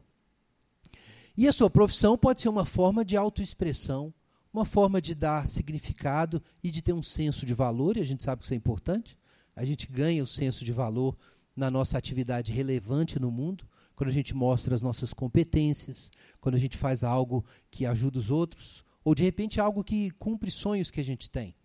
[1.38, 4.14] E a sua profissão pode ser uma forma de autoexpressão,
[4.54, 8.24] uma forma de dar significado e de ter um senso de valor, e a gente
[8.24, 9.18] sabe que isso é importante.
[9.54, 11.18] A gente ganha o senso de valor
[11.56, 16.60] na nossa atividade relevante no mundo, quando a gente mostra as nossas competências, quando a
[16.60, 21.00] gente faz algo que ajuda os outros, ou de repente algo que cumpre sonhos que
[21.00, 21.56] a gente tem.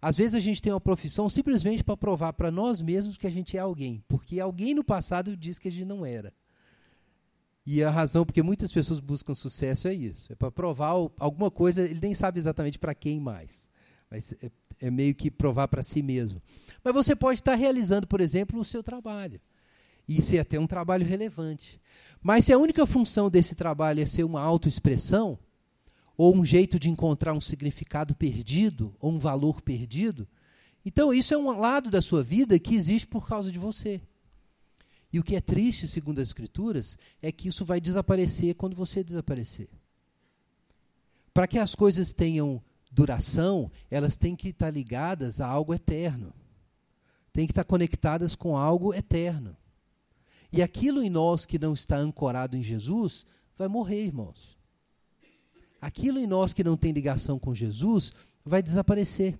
[0.00, 3.30] Às vezes a gente tem uma profissão simplesmente para provar para nós mesmos que a
[3.30, 6.32] gente é alguém, porque alguém no passado disse que a gente não era.
[7.66, 10.32] E a razão porque muitas pessoas buscam sucesso é isso.
[10.32, 13.68] É para provar alguma coisa, ele nem sabe exatamente para quem mais.
[14.10, 16.40] Mas é, é meio que provar para si mesmo.
[16.82, 19.40] Mas você pode estar realizando, por exemplo, o seu trabalho.
[20.08, 21.80] E ser até um trabalho relevante.
[22.22, 25.38] Mas se a única função desse trabalho é ser uma autoexpressão,
[26.16, 30.26] ou um jeito de encontrar um significado perdido, ou um valor perdido,
[30.84, 34.00] então isso é um lado da sua vida que existe por causa de você.
[35.12, 39.02] E o que é triste, segundo as Escrituras, é que isso vai desaparecer quando você
[39.04, 39.68] desaparecer.
[41.32, 46.32] Para que as coisas tenham duração, elas têm que estar ligadas a algo eterno.
[47.32, 49.56] Têm que estar conectadas com algo eterno.
[50.52, 53.24] E aquilo em nós que não está ancorado em Jesus
[53.56, 54.56] vai morrer, irmãos.
[55.80, 58.12] Aquilo em nós que não tem ligação com Jesus
[58.44, 59.38] vai desaparecer.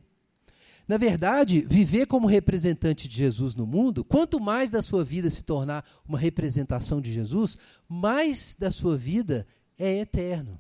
[0.87, 5.45] Na verdade, viver como representante de Jesus no mundo, quanto mais da sua vida se
[5.45, 9.47] tornar uma representação de Jesus, mais da sua vida
[9.79, 10.59] é eterno.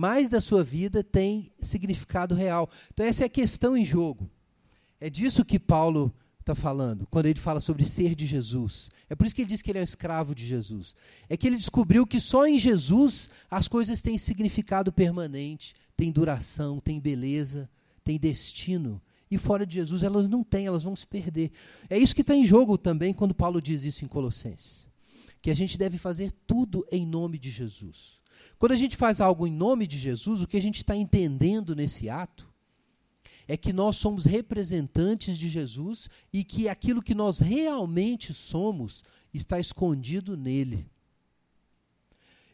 [0.00, 2.70] Mais da sua vida tem significado real.
[2.90, 4.30] Então, essa é a questão em jogo.
[4.98, 6.10] É disso que Paulo
[6.40, 8.88] está falando, quando ele fala sobre ser de Jesus.
[9.10, 10.96] É por isso que ele diz que ele é um escravo de Jesus.
[11.28, 16.80] É que ele descobriu que só em Jesus as coisas têm significado permanente, têm duração,
[16.80, 17.68] têm beleza
[18.02, 19.02] têm destino.
[19.30, 21.50] E fora de Jesus elas não têm, elas vão se perder.
[21.90, 24.88] É isso que está em jogo também quando Paulo diz isso em Colossenses.
[25.42, 28.19] Que a gente deve fazer tudo em nome de Jesus.
[28.60, 31.74] Quando a gente faz algo em nome de Jesus, o que a gente está entendendo
[31.74, 32.46] nesse ato
[33.48, 39.58] é que nós somos representantes de Jesus e que aquilo que nós realmente somos está
[39.58, 40.86] escondido nele.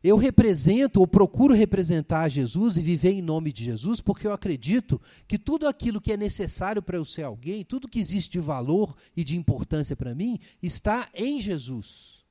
[0.00, 5.00] Eu represento ou procuro representar Jesus e viver em nome de Jesus porque eu acredito
[5.26, 8.96] que tudo aquilo que é necessário para eu ser alguém, tudo que existe de valor
[9.16, 12.24] e de importância para mim, está em Jesus.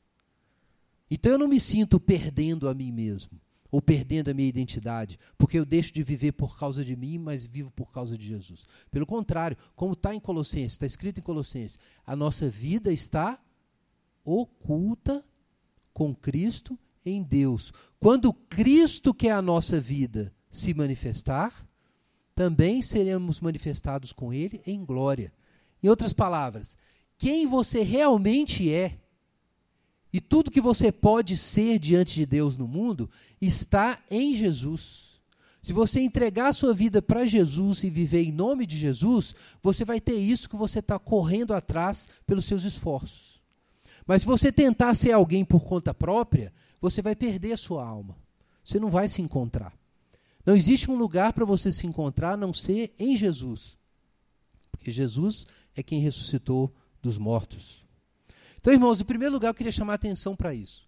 [1.12, 3.38] Então eu não me sinto perdendo a mim mesmo.
[3.71, 7.45] Ou perdendo a minha identidade, porque eu deixo de viver por causa de mim, mas
[7.45, 8.65] vivo por causa de Jesus.
[8.89, 13.39] Pelo contrário, como está em Colossenses, está escrito em Colossenses, a nossa vida está
[14.23, 15.23] oculta
[15.93, 17.71] com Cristo em Deus.
[17.99, 21.67] Quando Cristo, que é a nossa vida, se manifestar,
[22.34, 25.32] também seremos manifestados com Ele em glória.
[25.82, 26.75] Em outras palavras,
[27.17, 28.99] quem você realmente é
[30.15, 33.10] e tudo que você pode ser diante de Deus no mundo
[33.41, 35.19] está em Jesus.
[35.62, 39.84] Se você entregar a sua vida para Jesus e viver em nome de Jesus, você
[39.84, 43.41] vai ter isso que você está correndo atrás pelos seus esforços.
[44.08, 48.15] Mas se você tentar ser alguém por conta própria, você vai perder a sua alma.
[48.63, 49.78] Você não vai se encontrar.
[50.45, 53.78] Não existe um lugar para você se encontrar a não ser em Jesus.
[54.71, 57.85] Porque Jesus é quem ressuscitou dos mortos.
[58.65, 60.88] Então, irmãos, em primeiro lugar, eu queria chamar a atenção para isso.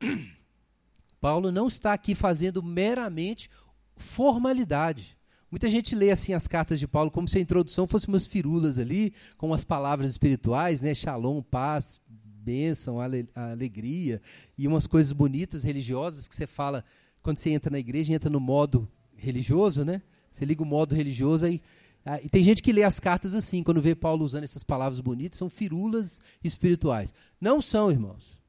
[1.20, 3.50] Paulo não está aqui fazendo meramente
[3.96, 5.18] formalidade.
[5.50, 8.78] Muita gente lê assim as cartas de Paulo como se a introdução fosse umas firulas
[8.78, 10.94] ali, com as palavras espirituais, né?
[10.94, 14.22] Shalom, paz, bênção, ale, alegria
[14.56, 16.84] e umas coisas bonitas religiosas que você fala
[17.24, 20.00] quando você entra na igreja, entra no modo religioso, né?
[20.30, 21.60] Você liga o modo religioso aí.
[22.08, 25.00] Ah, e tem gente que lê as cartas assim, quando vê Paulo usando essas palavras
[25.00, 27.12] bonitas, são firulas espirituais.
[27.40, 28.40] Não são, irmãos.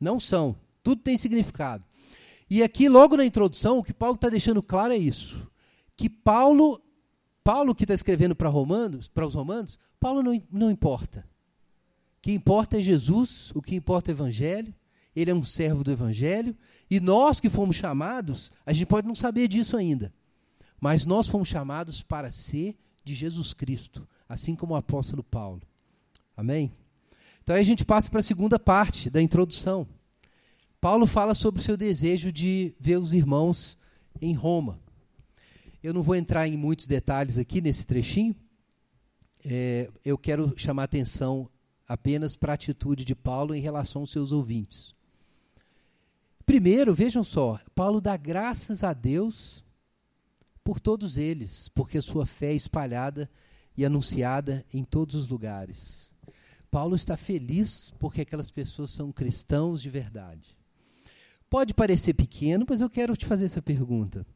[0.00, 0.56] Não são.
[0.82, 1.84] Tudo tem significado.
[2.48, 5.46] E aqui, logo na introdução, o que Paulo está deixando claro é isso:
[5.94, 6.82] que Paulo,
[7.44, 11.28] Paulo que está escrevendo para Romanos, para os Romanos, Paulo não, não importa.
[12.18, 14.74] O que importa é Jesus, o que importa é o Evangelho,
[15.14, 16.56] ele é um servo do Evangelho,
[16.90, 20.14] e nós que fomos chamados, a gente pode não saber disso ainda,
[20.80, 25.62] mas nós fomos chamados para ser de Jesus Cristo, assim como o apóstolo Paulo.
[26.36, 26.72] Amém?
[27.42, 29.86] Então aí a gente passa para a segunda parte da introdução.
[30.80, 33.76] Paulo fala sobre o seu desejo de ver os irmãos
[34.20, 34.80] em Roma.
[35.82, 38.34] Eu não vou entrar em muitos detalhes aqui nesse trechinho.
[39.44, 41.48] É, eu quero chamar atenção
[41.88, 44.94] apenas para a atitude de Paulo em relação aos seus ouvintes.
[46.46, 49.64] Primeiro, vejam só, Paulo dá graças a Deus
[50.62, 53.30] por todos eles, porque a sua fé é espalhada
[53.76, 56.12] e anunciada em todos os lugares.
[56.70, 60.56] Paulo está feliz porque aquelas pessoas são cristãos de verdade.
[61.50, 64.26] Pode parecer pequeno, mas eu quero te fazer essa pergunta.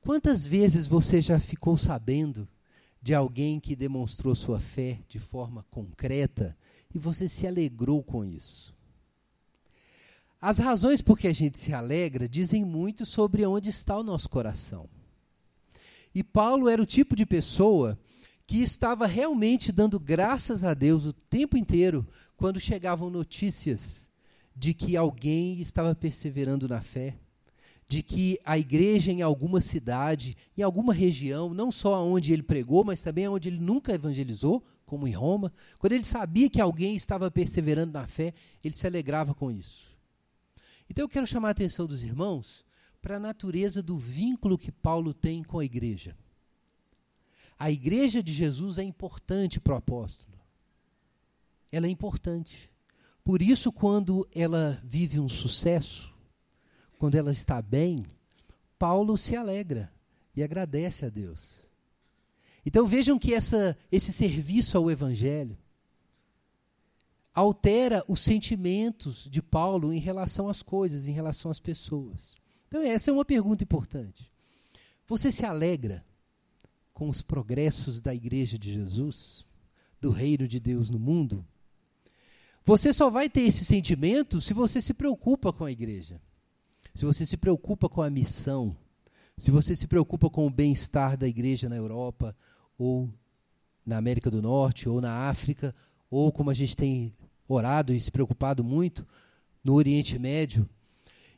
[0.00, 2.48] Quantas vezes você já ficou sabendo
[3.04, 6.56] de alguém que demonstrou sua fé de forma concreta
[6.94, 8.74] e você se alegrou com isso.
[10.40, 14.30] As razões por que a gente se alegra dizem muito sobre onde está o nosso
[14.30, 14.88] coração.
[16.14, 17.98] E Paulo era o tipo de pessoa
[18.46, 24.10] que estava realmente dando graças a Deus o tempo inteiro quando chegavam notícias
[24.54, 27.16] de que alguém estava perseverando na fé,
[27.88, 32.84] de que a igreja em alguma cidade, em alguma região, não só onde ele pregou,
[32.84, 37.30] mas também onde ele nunca evangelizou, como em Roma, quando ele sabia que alguém estava
[37.30, 39.92] perseverando na fé, ele se alegrava com isso.
[40.88, 42.63] Então eu quero chamar a atenção dos irmãos
[43.04, 46.16] para a natureza do vínculo que Paulo tem com a igreja.
[47.58, 50.40] A igreja de Jesus é importante para o apóstolo.
[51.70, 52.70] Ela é importante.
[53.22, 56.14] Por isso, quando ela vive um sucesso,
[56.98, 58.06] quando ela está bem,
[58.78, 59.92] Paulo se alegra
[60.34, 61.68] e agradece a Deus.
[62.64, 65.58] Então vejam que essa, esse serviço ao Evangelho
[67.34, 72.42] altera os sentimentos de Paulo em relação às coisas, em relação às pessoas.
[72.74, 74.28] Então, essa é uma pergunta importante.
[75.06, 76.04] Você se alegra
[76.92, 79.46] com os progressos da Igreja de Jesus,
[80.00, 81.46] do reino de Deus no mundo?
[82.64, 86.20] Você só vai ter esse sentimento se você se preocupa com a igreja,
[86.92, 88.76] se você se preocupa com a missão,
[89.38, 92.36] se você se preocupa com o bem-estar da igreja na Europa,
[92.76, 93.08] ou
[93.86, 95.72] na América do Norte, ou na África,
[96.10, 97.14] ou como a gente tem
[97.46, 99.06] orado e se preocupado muito,
[99.62, 100.68] no Oriente Médio.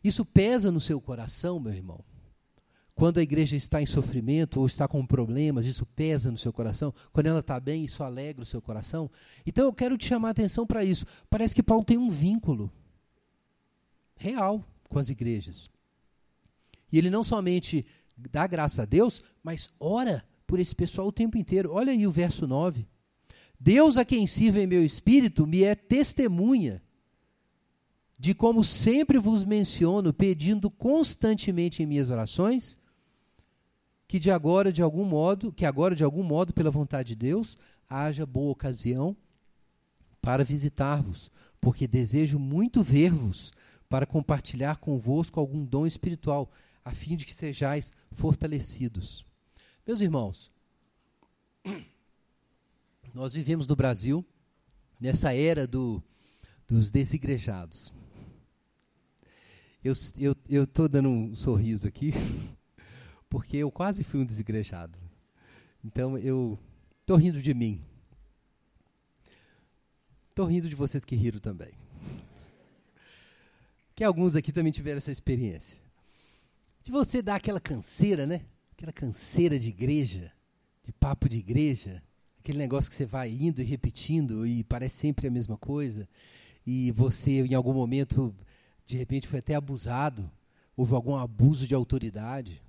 [0.07, 1.99] Isso pesa no seu coração, meu irmão.
[2.95, 6.95] Quando a igreja está em sofrimento ou está com problemas, isso pesa no seu coração.
[7.13, 9.11] Quando ela está bem, isso alegra o seu coração.
[9.45, 11.05] Então eu quero te chamar a atenção para isso.
[11.29, 12.73] Parece que Paulo tem um vínculo
[14.15, 15.69] real com as igrejas.
[16.93, 17.85] E ele não somente
[18.17, 21.73] dá graça a Deus, mas ora por esse pessoal o tempo inteiro.
[21.73, 22.87] Olha aí o verso 9.
[23.59, 26.81] Deus a quem sirva em meu espírito me é testemunha
[28.19, 32.79] de como sempre vos menciono, pedindo constantemente em minhas orações,
[34.09, 37.59] que de agora de algum modo, que agora de algum modo pela vontade de Deus,
[37.89, 39.17] haja boa ocasião
[40.21, 43.53] para visitar-vos, porque desejo muito ver-vos
[43.89, 46.51] para compartilhar convosco algum dom espiritual,
[46.85, 49.25] a fim de que sejais fortalecidos.
[49.87, 50.51] Meus irmãos,
[53.15, 54.25] nós vivemos no Brasil
[55.01, 56.03] nessa era do,
[56.67, 57.93] dos desigrejados.
[59.83, 59.93] Eu
[60.63, 62.13] estou dando um sorriso aqui,
[63.31, 64.99] porque eu quase fui um desigrejado.
[65.85, 66.59] Então eu
[67.01, 67.81] estou rindo de mim.
[70.29, 71.73] Estou rindo de vocês que riram também.
[73.95, 75.79] Que alguns aqui também tiveram essa experiência
[76.87, 78.43] de você dar aquela canseira, né?
[78.71, 80.31] Aquela canseira de igreja,
[80.85, 82.01] de papo de igreja,
[82.39, 86.09] aquele negócio que você vai indo e repetindo e parece sempre a mesma coisa,
[86.65, 88.33] e você em algum momento
[88.87, 90.31] de repente foi até abusado,
[90.77, 92.63] houve algum abuso de autoridade.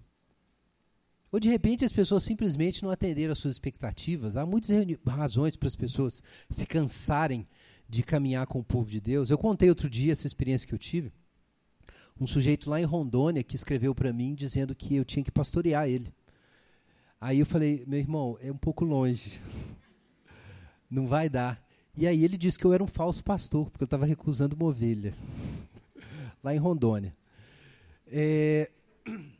[1.31, 4.35] Ou de repente as pessoas simplesmente não atenderam às suas expectativas.
[4.35, 7.47] Há muitas razões para as pessoas se cansarem
[7.87, 9.29] de caminhar com o povo de Deus.
[9.29, 11.11] Eu contei outro dia essa experiência que eu tive
[12.19, 15.87] um sujeito lá em Rondônia que escreveu para mim dizendo que eu tinha que pastorear
[15.87, 16.11] ele.
[17.19, 19.39] Aí eu falei, meu irmão, é um pouco longe.
[20.89, 21.61] Não vai dar.
[21.95, 24.65] E aí ele disse que eu era um falso pastor, porque eu estava recusando uma
[24.65, 25.15] ovelha.
[26.43, 27.15] Lá em Rondônia.
[28.07, 28.69] É...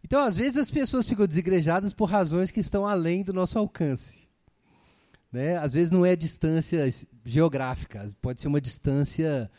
[0.00, 4.26] Então, às vezes, as pessoas ficam desigrejadas por razões que estão além do nosso alcance.
[5.30, 5.56] Né?
[5.58, 6.88] Às vezes não é distância
[7.24, 9.50] geográfica, pode ser uma distância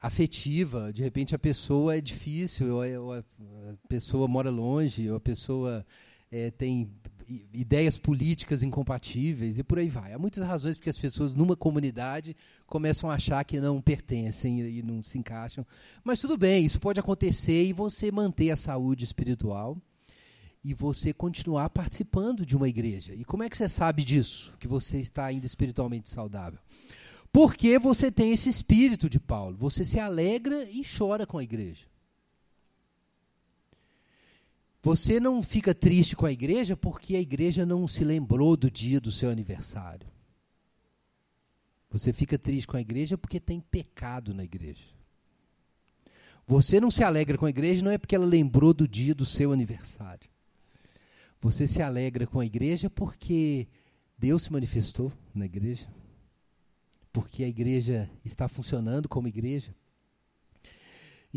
[0.00, 0.92] afetiva.
[0.92, 3.24] De repente a pessoa é difícil, ou, a
[3.88, 5.84] pessoa mora longe, ou a pessoa
[6.30, 6.90] é, tem
[7.52, 10.12] ideias políticas incompatíveis e por aí vai.
[10.12, 14.82] Há muitas razões porque as pessoas numa comunidade começam a achar que não pertencem e
[14.82, 15.66] não se encaixam.
[16.04, 19.76] Mas tudo bem, isso pode acontecer e você manter a saúde espiritual
[20.64, 23.14] e você continuar participando de uma igreja.
[23.14, 24.52] E como é que você sabe disso?
[24.58, 26.58] Que você está ainda espiritualmente saudável?
[27.32, 29.56] Porque você tem esse espírito de Paulo.
[29.58, 31.86] Você se alegra e chora com a igreja.
[34.86, 39.00] Você não fica triste com a igreja porque a igreja não se lembrou do dia
[39.00, 40.06] do seu aniversário.
[41.90, 44.84] Você fica triste com a igreja porque tem pecado na igreja.
[46.46, 49.26] Você não se alegra com a igreja não é porque ela lembrou do dia do
[49.26, 50.30] seu aniversário.
[51.40, 53.66] Você se alegra com a igreja porque
[54.16, 55.88] Deus se manifestou na igreja
[57.12, 59.74] porque a igreja está funcionando como igreja.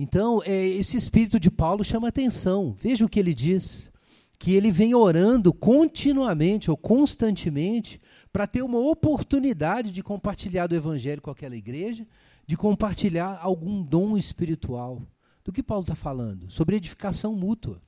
[0.01, 2.73] Então, é, esse espírito de Paulo chama atenção.
[2.79, 3.91] Veja o que ele diz:
[4.39, 7.99] que ele vem orando continuamente ou constantemente
[8.31, 12.07] para ter uma oportunidade de compartilhar do evangelho com aquela igreja,
[12.47, 15.01] de compartilhar algum dom espiritual.
[15.43, 16.49] Do que Paulo está falando?
[16.49, 17.81] Sobre edificação mútua.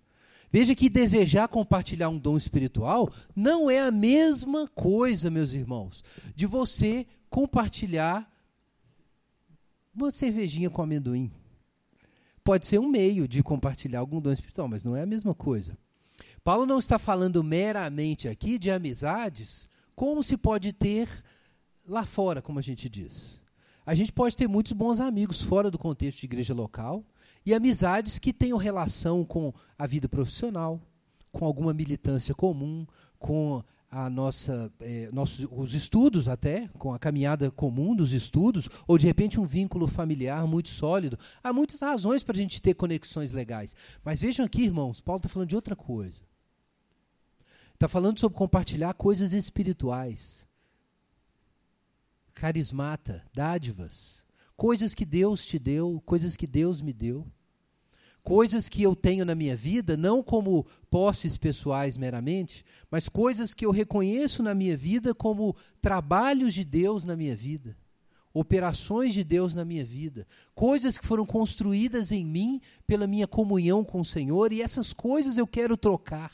[0.52, 6.04] Veja que desejar compartilhar um dom espiritual não é a mesma coisa, meus irmãos,
[6.36, 8.30] de você compartilhar
[9.96, 11.32] uma cervejinha com amendoim.
[12.44, 15.78] Pode ser um meio de compartilhar algum dom espiritual, mas não é a mesma coisa.
[16.44, 21.08] Paulo não está falando meramente aqui de amizades como se pode ter
[21.88, 23.40] lá fora, como a gente diz.
[23.86, 27.04] A gente pode ter muitos bons amigos fora do contexto de igreja local
[27.46, 30.80] e amizades que tenham relação com a vida profissional,
[31.32, 32.86] com alguma militância comum,
[33.20, 38.98] com a nossa, eh, nossos, os estudos até, com a caminhada comum dos estudos, ou
[38.98, 41.20] de repente um vínculo familiar muito sólido.
[41.44, 43.76] Há muitas razões para a gente ter conexões legais.
[44.02, 46.22] Mas vejam aqui, irmãos, Paulo está falando de outra coisa.
[47.74, 50.48] Está falando sobre compartilhar coisas espirituais.
[52.34, 54.24] Carismata, dádivas.
[54.56, 57.28] Coisas que Deus te deu, coisas que Deus me deu
[58.24, 63.66] coisas que eu tenho na minha vida, não como posses pessoais meramente, mas coisas que
[63.66, 67.76] eu reconheço na minha vida como trabalhos de Deus na minha vida,
[68.34, 73.84] operações de Deus na minha vida, coisas que foram construídas em mim pela minha comunhão
[73.84, 76.32] com o Senhor, e essas coisas eu quero trocar,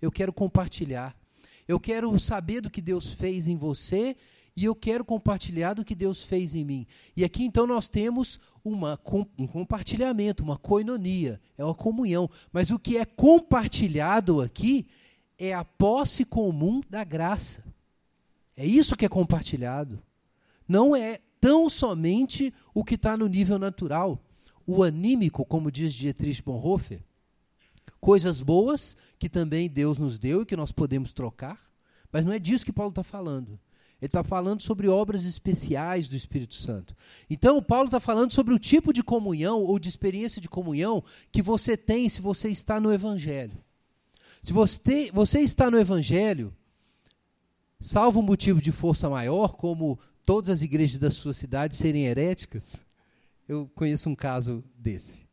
[0.00, 1.16] eu quero compartilhar.
[1.66, 4.16] Eu quero saber do que Deus fez em você
[4.58, 6.84] e eu quero compartilhar do que Deus fez em mim.
[7.16, 8.98] E aqui então nós temos uma,
[9.38, 12.28] um compartilhamento, uma coinonia, é uma comunhão.
[12.52, 14.88] Mas o que é compartilhado aqui
[15.38, 17.62] é a posse comum da graça.
[18.56, 20.02] É isso que é compartilhado.
[20.66, 24.20] Não é tão somente o que está no nível natural.
[24.66, 27.00] O anímico, como diz Dietrich Bonhoeffer,
[28.00, 31.60] coisas boas que também Deus nos deu e que nós podemos trocar,
[32.10, 33.56] mas não é disso que Paulo está falando.
[34.00, 36.94] Ele está falando sobre obras especiais do Espírito Santo.
[37.28, 41.42] Então, Paulo está falando sobre o tipo de comunhão ou de experiência de comunhão que
[41.42, 43.58] você tem se você está no Evangelho.
[44.40, 46.54] Se você, você está no Evangelho,
[47.80, 52.86] salvo um motivo de força maior, como todas as igrejas da sua cidade serem heréticas,
[53.48, 55.26] eu conheço um caso desse.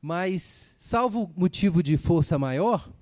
[0.00, 2.92] Mas, salvo motivo de força maior,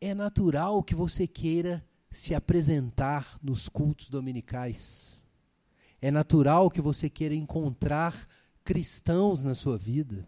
[0.00, 5.22] é natural que você queira se apresentar nos cultos dominicais.
[6.00, 8.26] É natural que você queira encontrar
[8.64, 10.26] cristãos na sua vida.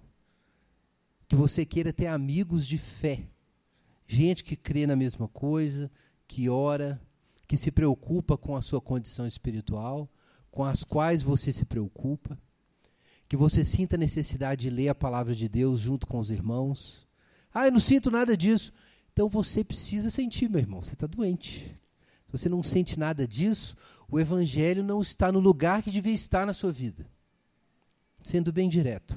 [1.26, 3.26] Que você queira ter amigos de fé.
[4.06, 5.90] Gente que crê na mesma coisa,
[6.28, 7.00] que ora,
[7.48, 10.10] que se preocupa com a sua condição espiritual,
[10.50, 12.38] com as quais você se preocupa.
[13.26, 17.08] Que você sinta necessidade de ler a palavra de Deus junto com os irmãos.
[17.52, 18.72] Ah, eu não sinto nada disso.
[19.12, 20.82] Então você precisa sentir, meu irmão.
[20.82, 21.78] Você está doente.
[22.26, 23.76] Se você não sente nada disso,
[24.10, 27.06] o Evangelho não está no lugar que devia estar na sua vida.
[28.24, 29.16] Sendo bem direto.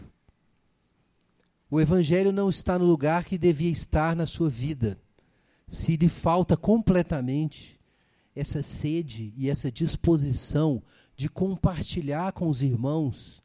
[1.70, 5.00] O Evangelho não está no lugar que devia estar na sua vida.
[5.68, 7.80] Se lhe falta completamente
[8.36, 10.84] essa sede e essa disposição
[11.16, 13.42] de compartilhar com os irmãos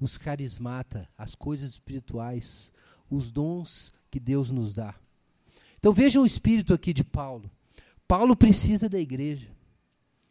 [0.00, 2.72] os carismata, as coisas espirituais,
[3.08, 4.94] os dons que Deus nos dá.
[5.84, 7.50] Então vejam o espírito aqui de Paulo.
[8.08, 9.50] Paulo precisa da igreja.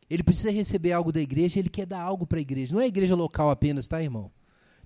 [0.10, 2.74] Ele precisa receber algo da igreja, ele quer dar algo para a igreja.
[2.74, 4.32] Não é a igreja local apenas, tá, irmão?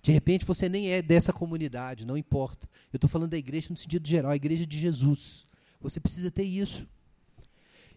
[0.01, 2.67] De repente você nem é dessa comunidade, não importa.
[2.91, 5.47] Eu estou falando da igreja no sentido geral, a igreja de Jesus.
[5.79, 6.85] Você precisa ter isso.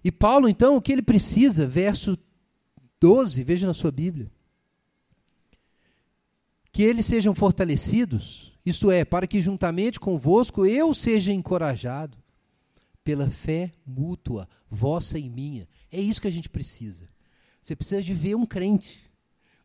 [0.04, 2.16] E Paulo, então, o que ele precisa, verso
[3.00, 4.30] 12, veja na sua Bíblia.
[6.70, 12.19] Que eles sejam fortalecidos, isto é, para que juntamente convosco eu seja encorajado
[13.02, 15.68] pela fé mútua, vossa e minha.
[15.90, 17.08] É isso que a gente precisa.
[17.60, 19.10] Você precisa de ver um crente.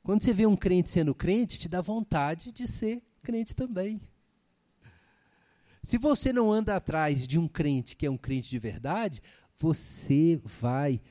[0.04, 4.02] Quando você vê um crente sendo crente, te dá vontade de ser crente também.
[5.84, 9.22] Se você não anda atrás de um crente que é um crente de verdade,
[9.58, 11.02] você vai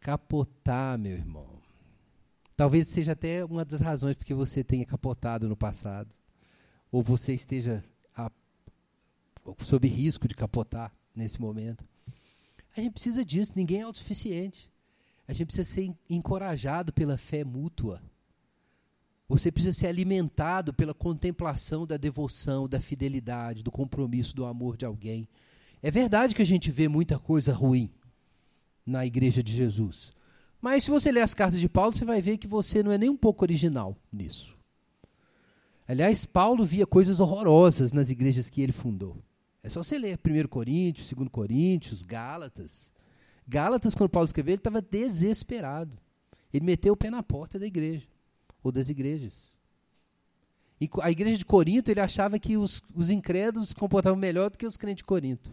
[0.00, 1.60] capotar, meu irmão.
[2.56, 6.14] Talvez seja até uma das razões porque você tenha capotado no passado.
[6.90, 7.84] Ou você esteja
[8.14, 8.30] a,
[9.62, 11.84] sob risco de capotar nesse momento.
[12.76, 14.70] A gente precisa disso, ninguém é autossuficiente.
[15.26, 18.00] A gente precisa ser encorajado pela fé mútua.
[19.28, 24.84] Você precisa ser alimentado pela contemplação da devoção, da fidelidade, do compromisso, do amor de
[24.84, 25.28] alguém.
[25.82, 27.90] É verdade que a gente vê muita coisa ruim
[28.84, 30.12] na igreja de Jesus.
[30.60, 32.98] Mas se você ler as cartas de Paulo, você vai ver que você não é
[32.98, 34.56] nem um pouco original nisso.
[35.88, 39.16] Aliás, Paulo via coisas horrorosas nas igrejas que ele fundou.
[39.66, 42.94] É só você ler 1 Coríntios, 2 Coríntios, Gálatas.
[43.48, 45.98] Gálatas, quando Paulo escreveu, ele estava desesperado.
[46.54, 48.06] Ele meteu o pé na porta da igreja,
[48.62, 49.50] ou das igrejas.
[50.80, 54.56] E a igreja de Corinto, ele achava que os, os incrédulos se comportavam melhor do
[54.56, 55.52] que os crentes de Corinto.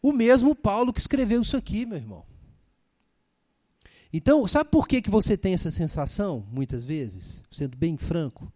[0.00, 2.24] O mesmo Paulo que escreveu isso aqui, meu irmão.
[4.12, 7.42] Então, sabe por que, que você tem essa sensação, muitas vezes?
[7.50, 8.52] Sendo bem franco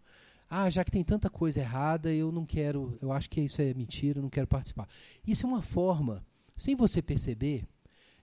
[0.54, 3.72] ah, já que tem tanta coisa errada, eu não quero, eu acho que isso é
[3.72, 4.86] mentira, eu não quero participar.
[5.26, 6.22] Isso é uma forma,
[6.54, 7.66] sem você perceber,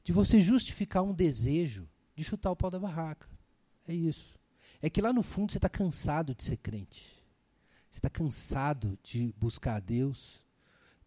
[0.03, 3.27] de você justificar um desejo de chutar o pau da barraca.
[3.87, 4.37] É isso.
[4.79, 7.17] É que lá no fundo você está cansado de ser crente.
[7.89, 10.43] Você está cansado de buscar a Deus,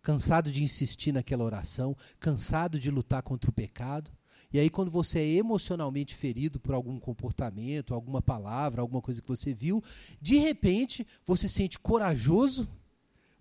[0.03, 4.11] cansado de insistir naquela oração, cansado de lutar contra o pecado.
[4.53, 9.29] E aí, quando você é emocionalmente ferido por algum comportamento, alguma palavra, alguma coisa que
[9.29, 9.83] você viu,
[10.21, 12.69] de repente você se sente corajoso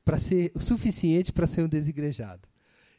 [0.05, 2.47] para ser o suficiente para ser um desigrejado.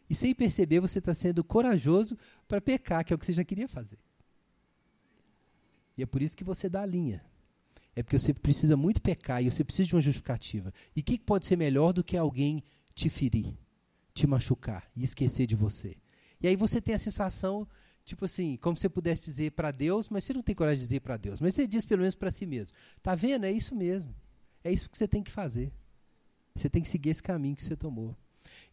[0.09, 3.45] E sem perceber, você está sendo corajoso para pecar, que é o que você já
[3.45, 3.99] queria fazer.
[5.97, 7.25] E é por isso que você dá a linha.
[7.95, 10.73] É porque você precisa muito pecar e você precisa de uma justificativa.
[10.95, 12.63] E o que pode ser melhor do que alguém
[12.95, 13.55] te ferir,
[14.15, 15.97] te machucar e esquecer de você?
[16.41, 17.69] E aí você tem a sensação
[18.05, 21.01] tipo assim, como você pudesse dizer para Deus, mas você não tem coragem de dizer
[21.01, 22.77] para Deus, mas você diz pelo menos para si mesmo.
[23.03, 23.45] Tá vendo?
[23.45, 24.15] É isso mesmo.
[24.65, 25.73] É isso que você tem que fazer.
[26.55, 28.17] Você tem que seguir esse caminho que você tomou.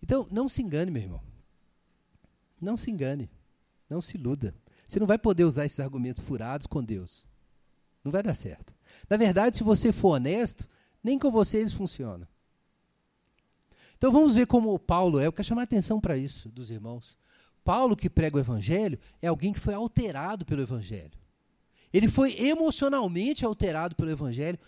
[0.01, 1.21] Então, não se engane, meu irmão.
[2.59, 3.29] Não se engane.
[3.89, 4.53] Não se iluda.
[4.87, 7.25] Você não vai poder usar esses argumentos furados com Deus.
[8.03, 8.73] Não vai dar certo.
[9.09, 10.67] Na verdade, se você for honesto,
[11.03, 12.27] nem com você eles funcionam.
[13.97, 15.27] Então vamos ver como o Paulo é.
[15.27, 17.17] Eu quero chamar a atenção para isso dos irmãos.
[17.63, 21.11] Paulo, que prega o Evangelho, é alguém que foi alterado pelo Evangelho.
[21.93, 24.59] Ele foi emocionalmente alterado pelo Evangelho,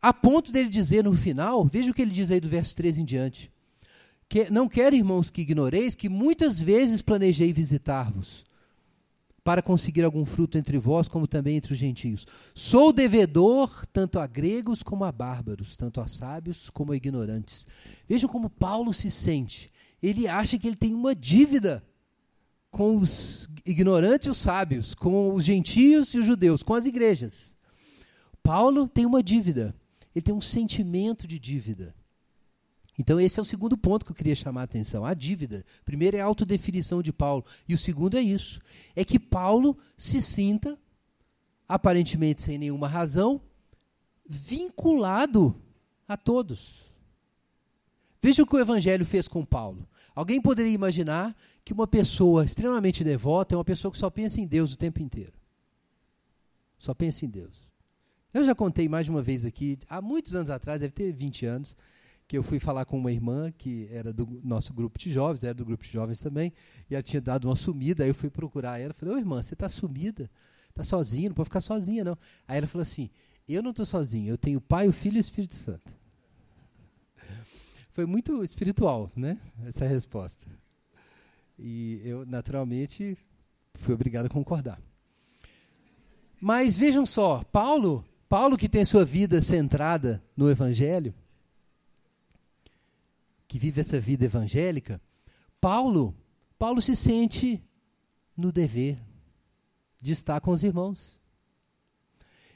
[0.00, 3.02] a ponto dele dizer no final, veja o que ele diz aí do verso 13
[3.02, 3.50] em diante.
[4.28, 8.44] Que, não quero, irmãos, que ignoreis que muitas vezes planejei visitar-vos,
[9.44, 12.26] para conseguir algum fruto entre vós, como também entre os gentios.
[12.54, 17.66] Sou devedor tanto a gregos como a bárbaros, tanto a sábios como a ignorantes.
[18.08, 19.70] Vejam como Paulo se sente.
[20.02, 21.84] Ele acha que ele tem uma dívida
[22.74, 27.56] com os ignorantes e os sábios, com os gentios e os judeus, com as igrejas.
[28.42, 29.72] Paulo tem uma dívida.
[30.12, 31.94] ele tem um sentimento de dívida.
[32.98, 35.64] Então, esse é o segundo ponto que eu queria chamar a atenção: a dívida.
[35.84, 37.44] Primeiro é a autodefinição de Paulo.
[37.68, 38.60] E o segundo é isso:
[38.96, 40.76] é que Paulo se sinta,
[41.68, 43.40] aparentemente sem nenhuma razão,
[44.28, 45.54] vinculado
[46.08, 46.83] a todos.
[48.24, 49.86] Veja o que o Evangelho fez com Paulo.
[50.14, 54.46] Alguém poderia imaginar que uma pessoa extremamente devota é uma pessoa que só pensa em
[54.46, 55.34] Deus o tempo inteiro.
[56.78, 57.68] Só pensa em Deus.
[58.32, 61.44] Eu já contei mais de uma vez aqui, há muitos anos atrás, deve ter 20
[61.44, 61.76] anos,
[62.26, 65.52] que eu fui falar com uma irmã que era do nosso grupo de jovens, era
[65.52, 66.50] do grupo de jovens também,
[66.88, 69.52] e ela tinha dado uma sumida, aí eu fui procurar ela, falei, ô irmã, você
[69.52, 70.30] está sumida?
[70.70, 72.16] Está sozinha, não pode ficar sozinha não.
[72.48, 73.10] Aí ela falou assim,
[73.46, 76.03] eu não estou sozinho, eu tenho o Pai, o Filho e o Espírito Santo.
[77.94, 80.44] Foi muito espiritual, né, essa resposta.
[81.56, 83.16] E eu, naturalmente,
[83.74, 84.82] fui obrigado a concordar.
[86.40, 91.14] Mas vejam só, Paulo, Paulo que tem sua vida centrada no Evangelho,
[93.46, 95.00] que vive essa vida evangélica,
[95.60, 96.12] Paulo,
[96.58, 97.62] Paulo se sente
[98.36, 98.98] no dever
[100.02, 101.20] de estar com os irmãos.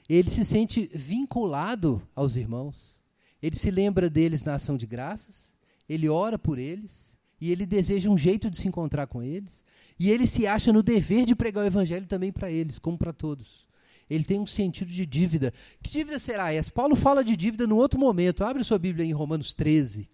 [0.09, 2.98] Ele se sente vinculado aos irmãos.
[3.43, 5.55] Ele se lembra deles na ação de graças,
[5.89, 9.65] ele ora por eles e ele deseja um jeito de se encontrar com eles.
[9.99, 13.13] E ele se acha no dever de pregar o evangelho também para eles, como para
[13.13, 13.67] todos.
[14.09, 15.53] Ele tem um sentido de dívida.
[15.83, 16.71] Que dívida será essa?
[16.71, 18.45] Paulo fala de dívida no outro momento.
[18.45, 20.09] Abre sua Bíblia em Romanos 13.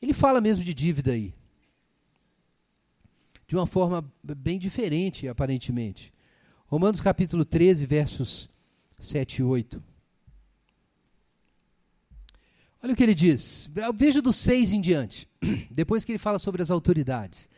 [0.00, 1.34] Ele fala mesmo de dívida aí.
[3.46, 6.12] De uma forma bem diferente, aparentemente.
[6.66, 8.48] Romanos capítulo 13, versos
[8.98, 9.82] 7 e 8.
[12.84, 13.70] Olha o que ele diz.
[13.94, 15.26] Veja do 6 em diante.
[15.70, 17.48] Depois que ele fala sobre as autoridades.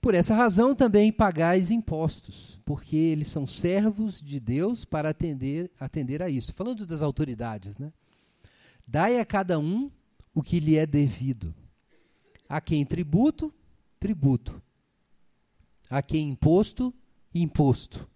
[0.00, 6.20] Por essa razão também pagais impostos, porque eles são servos de Deus para atender, atender
[6.20, 6.52] a isso.
[6.52, 7.92] Falando das autoridades, né?
[8.84, 9.88] Dai a cada um
[10.34, 11.54] o que lhe é devido.
[12.48, 13.54] A quem tributo,
[14.00, 14.60] tributo.
[15.88, 16.92] A quem imposto,
[17.32, 18.10] imposto.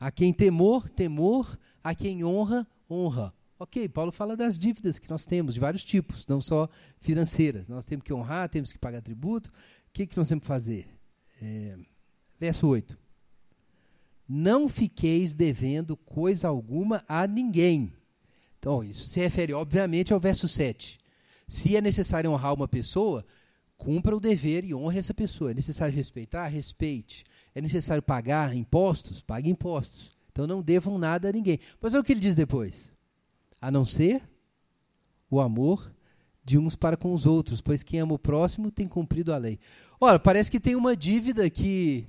[0.00, 1.56] A quem temor, temor.
[1.84, 3.32] A quem honra, honra.
[3.60, 6.68] Ok, Paulo fala das dívidas que nós temos, de vários tipos, não só
[7.00, 7.68] financeiras.
[7.68, 9.50] Nós temos que honrar, temos que pagar tributo.
[9.50, 9.52] O
[9.92, 10.88] que, que nós temos que fazer?
[11.42, 11.76] É,
[12.38, 12.96] verso 8.
[14.28, 17.92] Não fiqueis devendo coisa alguma a ninguém.
[18.60, 20.96] Então, isso se refere, obviamente, ao verso 7.
[21.48, 23.26] Se é necessário honrar uma pessoa,
[23.76, 25.50] cumpra o dever e honre essa pessoa.
[25.50, 26.46] É necessário respeitar?
[26.46, 27.24] Respeite.
[27.54, 29.20] É necessário pagar impostos?
[29.20, 30.16] Pague impostos.
[30.30, 31.58] Então não devam nada a ninguém.
[31.80, 32.96] Mas é o que ele diz depois.
[33.60, 34.22] A não ser
[35.30, 35.92] o amor
[36.44, 39.58] de uns para com os outros, pois quem ama o próximo tem cumprido a lei.
[40.00, 42.06] Ora, parece que tem uma dívida que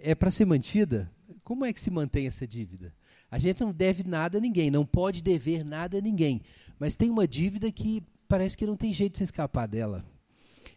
[0.00, 1.10] é para ser mantida.
[1.44, 2.94] Como é que se mantém essa dívida?
[3.30, 6.42] A gente não deve nada a ninguém, não pode dever nada a ninguém.
[6.78, 10.04] Mas tem uma dívida que parece que não tem jeito de se escapar dela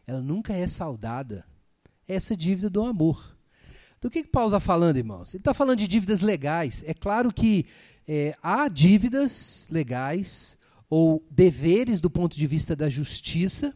[0.09, 1.45] ela nunca é saudada.
[2.07, 3.37] É essa dívida do amor.
[4.01, 5.33] Do que, que Paulo está falando, irmãos?
[5.33, 6.83] Ele está falando de dívidas legais.
[6.87, 7.67] É claro que
[8.11, 10.57] é, há dívidas legais
[10.89, 13.71] ou deveres do ponto de vista da justiça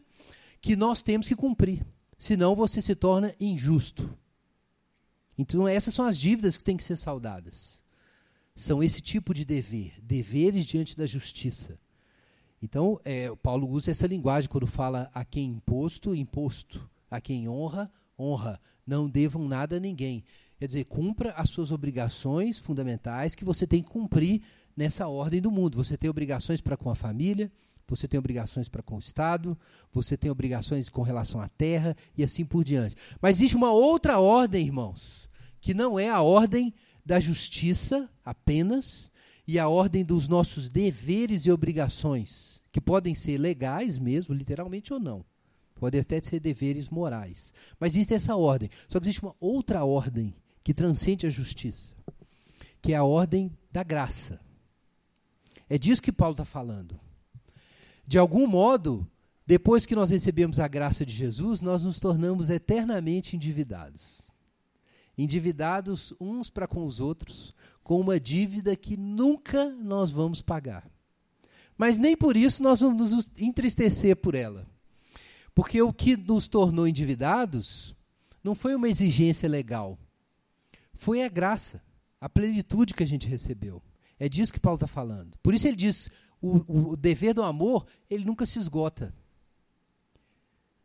[0.60, 1.86] que nós temos que cumprir.
[2.18, 4.12] Senão você se torna injusto.
[5.38, 7.80] Então, essas são as dívidas que têm que ser saudadas.
[8.56, 11.78] São esse tipo de dever, deveres diante da justiça.
[12.60, 16.90] Então, é, Paulo usa essa linguagem quando fala a quem imposto, imposto.
[17.08, 18.60] A quem honra, honra.
[18.84, 20.24] Não devam nada a ninguém.
[20.64, 24.40] Quer dizer, cumpra as suas obrigações fundamentais que você tem que cumprir
[24.74, 25.76] nessa ordem do mundo.
[25.76, 27.52] Você tem obrigações para com a família,
[27.86, 29.58] você tem obrigações para com o Estado,
[29.92, 32.96] você tem obrigações com relação à terra e assim por diante.
[33.20, 35.28] Mas existe uma outra ordem, irmãos,
[35.60, 36.72] que não é a ordem
[37.04, 39.12] da justiça apenas
[39.46, 44.98] e a ordem dos nossos deveres e obrigações que podem ser legais mesmo, literalmente ou
[44.98, 45.26] não.
[45.74, 47.52] Podem até ser deveres morais.
[47.78, 48.70] Mas existe essa ordem.
[48.88, 50.34] Só que existe uma outra ordem
[50.64, 51.94] que transcende a justiça,
[52.80, 54.40] que é a ordem da graça.
[55.68, 56.98] É disso que Paulo está falando.
[58.06, 59.06] De algum modo,
[59.46, 64.22] depois que nós recebemos a graça de Jesus, nós nos tornamos eternamente endividados.
[65.16, 70.90] Endividados uns para com os outros, com uma dívida que nunca nós vamos pagar.
[71.76, 74.66] Mas nem por isso nós vamos nos entristecer por ela.
[75.54, 77.94] Porque o que nos tornou endividados
[78.42, 79.98] não foi uma exigência legal,
[80.96, 81.82] foi a graça,
[82.20, 83.82] a plenitude que a gente recebeu.
[84.18, 85.36] É disso que Paulo está falando.
[85.42, 89.14] Por isso ele diz: o, o, dever do amor, ele nunca se esgota.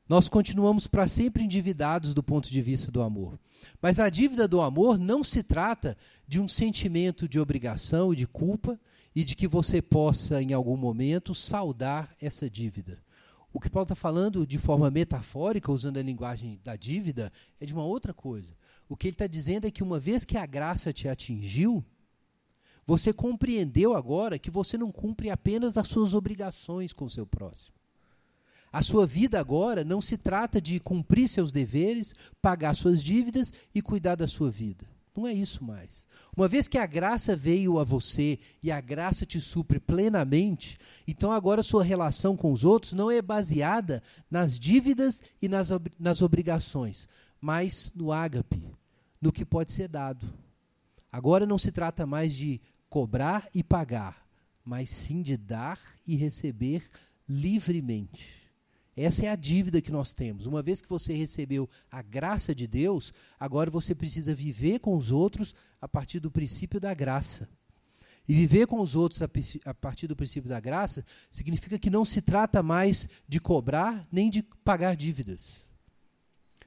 [0.08, 3.40] nós continuamos para sempre endividados do ponto de vista do amor.
[3.82, 5.98] Mas a dívida do amor não se trata
[6.28, 8.80] de um sentimento de obrigação e de culpa
[9.16, 13.04] e de que você possa, em algum momento, saldar essa dívida.
[13.52, 17.74] O que Paulo está falando de forma metafórica, usando a linguagem da dívida, é de
[17.74, 18.56] uma outra coisa.
[18.90, 21.86] O que ele está dizendo é que uma vez que a graça te atingiu,
[22.86, 27.76] você compreendeu agora que você não cumpre apenas as suas obrigações com o seu próximo.
[28.72, 33.82] A sua vida agora não se trata de cumprir seus deveres, pagar suas dívidas e
[33.82, 34.88] cuidar da sua vida.
[35.16, 36.08] Não é isso mais.
[36.36, 40.78] Uma vez que a graça veio a você e a graça te supre plenamente,
[41.08, 45.92] então agora sua relação com os outros não é baseada nas dívidas e nas, ob
[46.00, 47.08] nas obrigações,
[47.42, 48.64] mas no ágape,
[49.22, 50.32] no que pode ser dado.
[51.12, 54.26] Agora não se trata mais de cobrar e pagar,
[54.64, 56.90] mas sim de dar e receber
[57.28, 58.40] livremente.
[58.96, 60.46] Essa é a dívida que nós temos.
[60.46, 65.12] Uma vez que você recebeu a graça de Deus, agora você precisa viver com os
[65.12, 67.48] outros a partir do princípio da graça.
[68.28, 72.22] E viver com os outros a, partir do princípio da graça significa que não se
[72.22, 75.66] trata mais de cobrar nem de pagar dívidas.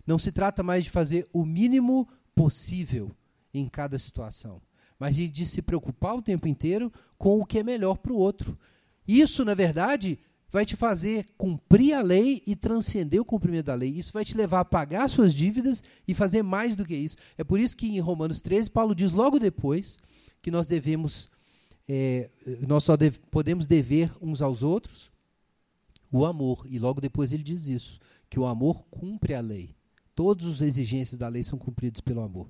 [0.06, 3.10] Não se trata mais de fazer o mínimo possível
[3.52, 4.60] em cada situação,
[4.98, 8.16] mas de, de se preocupar o tempo inteiro com o que é melhor para o
[8.16, 8.58] outro.
[9.06, 10.18] Isso, na verdade,
[10.50, 13.90] vai te fazer cumprir a lei e transcender o cumprimento da lei.
[13.90, 17.16] Isso vai te levar a pagar suas dívidas e fazer mais do que isso.
[17.38, 19.98] É por isso que em Romanos 13, Paulo diz logo depois
[20.42, 21.30] que nós devemos,
[21.88, 22.28] é,
[22.68, 25.10] nós só deve, podemos dever uns aos outros
[26.12, 26.66] o amor.
[26.68, 29.74] E logo depois ele diz isso, que o amor cumpre a lei.
[30.22, 32.46] Todas as exigências da lei são cumpridas pelo amor.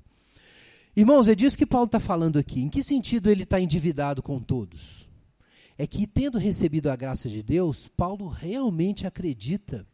[0.95, 2.61] Irmãos, é disso que Paulo está falando aqui.
[2.61, 5.07] Em que sentido ele está endividado com todos?
[5.79, 9.87] é que, tendo recebido a graça de Deus, Paulo realmente acredita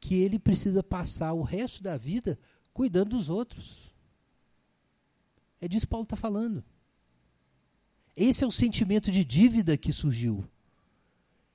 [0.00, 2.38] que ele precisa passar o resto da vida
[2.72, 3.92] cuidando dos outros.
[5.60, 6.64] É disso que Paulo está falando.
[8.16, 10.44] Esse é o sentimento de dívida que surgiu.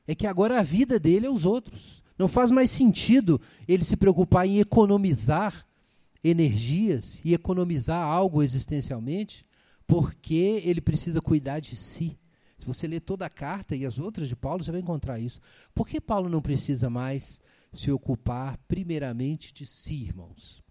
[0.08, 2.03] É que agora a vida dele é os outros.
[2.18, 5.66] Não faz mais sentido ele se preocupar em economizar
[6.24, 9.46] energias e economizar algo existencialmente,
[9.86, 12.18] porque ele precisa cuidar de si.
[12.58, 15.42] Se você ler toda a carta e as outras de Paulo, você vai encontrar isso.
[15.76, 17.42] Por que Paulo não precisa mais
[17.74, 20.64] se ocupar primeiramente de si, irmãos?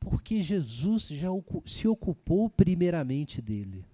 [0.00, 1.28] Porque Jesus já
[1.64, 3.84] se ocupou primeiramente dele.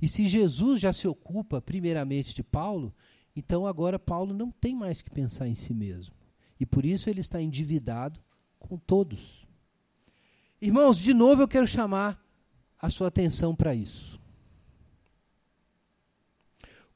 [0.00, 2.92] E se Jesus já se ocupa primeiramente de Paulo,
[3.34, 6.14] então agora Paulo não tem mais que pensar em si mesmo.
[6.60, 8.20] E por isso ele está endividado
[8.58, 9.46] com todos.
[10.60, 12.22] Irmãos, de novo eu quero chamar
[12.78, 14.20] a sua atenção para isso.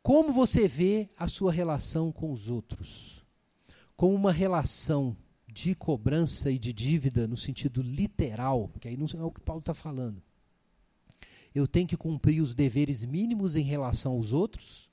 [0.03, 3.25] Como você vê a sua relação com os outros?
[3.97, 5.17] Como uma relação
[5.49, 9.61] de cobrança e de dívida no sentido literal, que aí não é o que Paulo
[9.61, 10.23] está falando.
[11.55, 14.86] Eu tenho que cumprir os deveres mínimos em relação aos outros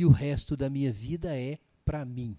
[0.00, 2.34] e o resto da minha vida é para mim.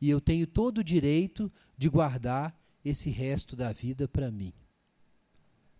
[0.00, 4.54] E eu tenho todo o direito de guardar esse resto da vida para mim.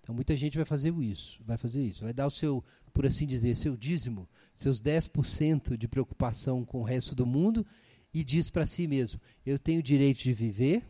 [0.02, 3.26] Então muita gente vai fazer isso, vai fazer isso, vai dar o seu, por assim
[3.26, 7.66] dizer, seu dízimo, seus 10% de preocupação com o resto do mundo
[8.12, 10.84] e diz para si mesmo: eu tenho o direito de viver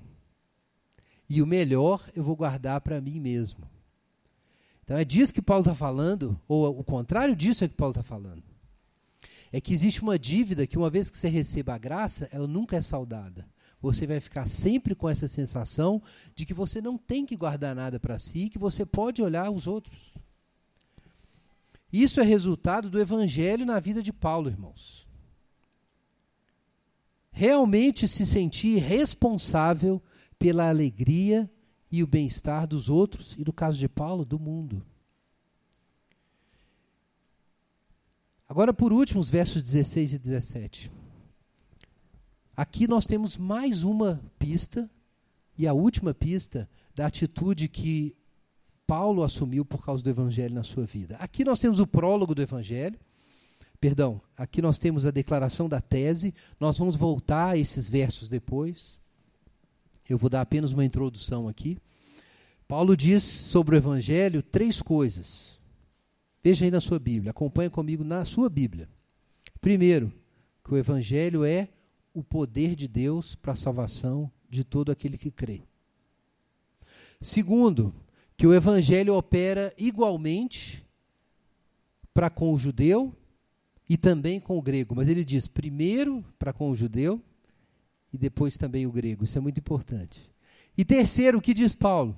[1.28, 3.70] e o melhor eu vou guardar para mim mesmo.
[4.82, 8.02] Então é disso que Paulo está falando, ou o contrário disso é que Paulo está
[8.02, 8.51] falando.
[9.52, 12.76] É que existe uma dívida que, uma vez que você receba a graça, ela nunca
[12.76, 13.46] é saudada
[13.82, 16.00] você vai ficar sempre com essa sensação
[16.36, 19.66] de que você não tem que guardar nada para si, que você pode olhar os
[19.66, 20.14] outros.
[21.92, 25.06] Isso é resultado do evangelho na vida de Paulo, irmãos.
[27.32, 30.00] Realmente se sentir responsável
[30.38, 31.50] pela alegria
[31.90, 34.86] e o bem-estar dos outros, e no caso de Paulo, do mundo.
[38.52, 40.92] Agora, por último, os versos 16 e 17.
[42.54, 44.90] Aqui nós temos mais uma pista,
[45.56, 48.14] e a última pista da atitude que
[48.86, 51.16] Paulo assumiu por causa do evangelho na sua vida.
[51.16, 52.98] Aqui nós temos o prólogo do evangelho,
[53.80, 58.98] perdão, aqui nós temos a declaração da tese, nós vamos voltar a esses versos depois.
[60.06, 61.78] Eu vou dar apenas uma introdução aqui.
[62.68, 65.61] Paulo diz sobre o evangelho três coisas.
[66.42, 68.88] Veja aí na sua Bíblia, acompanhe comigo na sua Bíblia.
[69.60, 70.12] Primeiro,
[70.64, 71.68] que o evangelho é
[72.12, 75.62] o poder de Deus para a salvação de todo aquele que crê.
[77.20, 77.94] Segundo,
[78.36, 80.84] que o evangelho opera igualmente
[82.12, 83.14] para com o judeu
[83.88, 87.22] e também com o grego, mas ele diz primeiro para com o judeu
[88.12, 89.24] e depois também o grego.
[89.24, 90.30] Isso é muito importante.
[90.76, 92.16] E terceiro, o que diz Paulo?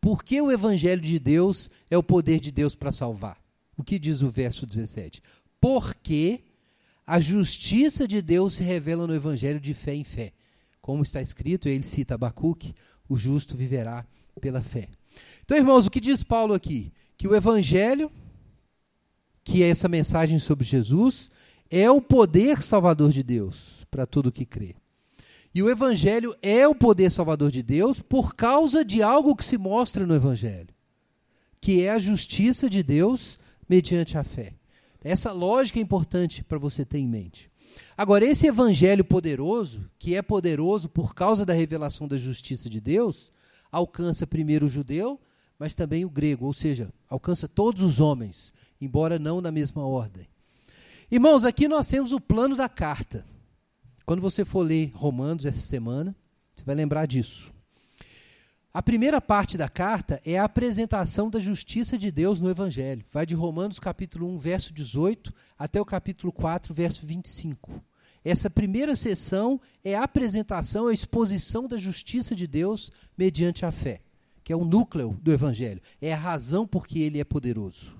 [0.00, 3.38] Por que o evangelho de Deus é o poder de Deus para salvar?
[3.76, 5.22] O que diz o verso 17?
[5.60, 6.42] Porque
[7.06, 10.32] a justiça de Deus se revela no evangelho de fé em fé.
[10.80, 12.74] Como está escrito, ele cita Abacuque,
[13.08, 14.06] o justo viverá
[14.40, 14.88] pela fé.
[15.44, 16.92] Então, irmãos, o que diz Paulo aqui?
[17.18, 18.10] Que o evangelho,
[19.44, 21.28] que é essa mensagem sobre Jesus,
[21.68, 24.76] é o poder salvador de Deus para todo que crê.
[25.54, 29.58] E o Evangelho é o poder salvador de Deus por causa de algo que se
[29.58, 30.68] mostra no Evangelho,
[31.60, 33.38] que é a justiça de Deus
[33.68, 34.54] mediante a fé.
[35.02, 37.50] Essa lógica é importante para você ter em mente.
[37.96, 43.32] Agora, esse Evangelho poderoso, que é poderoso por causa da revelação da justiça de Deus,
[43.72, 45.20] alcança primeiro o judeu,
[45.58, 50.26] mas também o grego, ou seja, alcança todos os homens, embora não na mesma ordem.
[51.10, 53.24] Irmãos, aqui nós temos o plano da carta.
[54.10, 56.16] Quando você for ler Romanos essa semana,
[56.56, 57.52] você vai lembrar disso.
[58.74, 63.04] A primeira parte da carta é a apresentação da justiça de Deus no Evangelho.
[63.12, 67.80] Vai de Romanos capítulo 1, verso 18, até o capítulo 4, verso 25.
[68.24, 74.00] Essa primeira sessão é a apresentação, a exposição da justiça de Deus mediante a fé,
[74.42, 75.80] que é o núcleo do Evangelho.
[76.02, 77.96] É a razão por que ele é poderoso.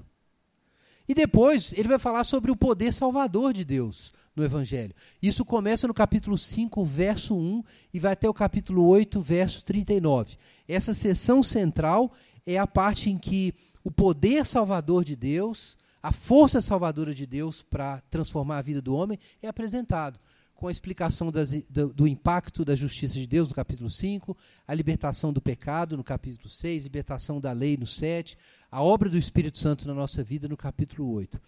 [1.08, 4.94] E depois ele vai falar sobre o poder salvador de Deus, no Evangelho.
[5.22, 7.62] Isso começa no capítulo 5, verso 1
[7.92, 10.36] e vai até o capítulo 8, verso 39.
[10.68, 12.12] Essa sessão central
[12.46, 17.62] é a parte em que o poder salvador de Deus, a força salvadora de Deus
[17.62, 20.18] para transformar a vida do homem é apresentado
[20.60, 24.36] com a explicação das, do, do, impacto da justiça de Deus no capítulo 5,
[24.68, 28.36] a libertação do pecado no capítulo 6, libertação da lei no 7,
[28.70, 31.40] a obra do Espírito Santo na nossa vida no capítulo 8.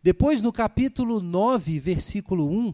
[0.00, 2.72] Depois, no capítulo 9, versículo 1,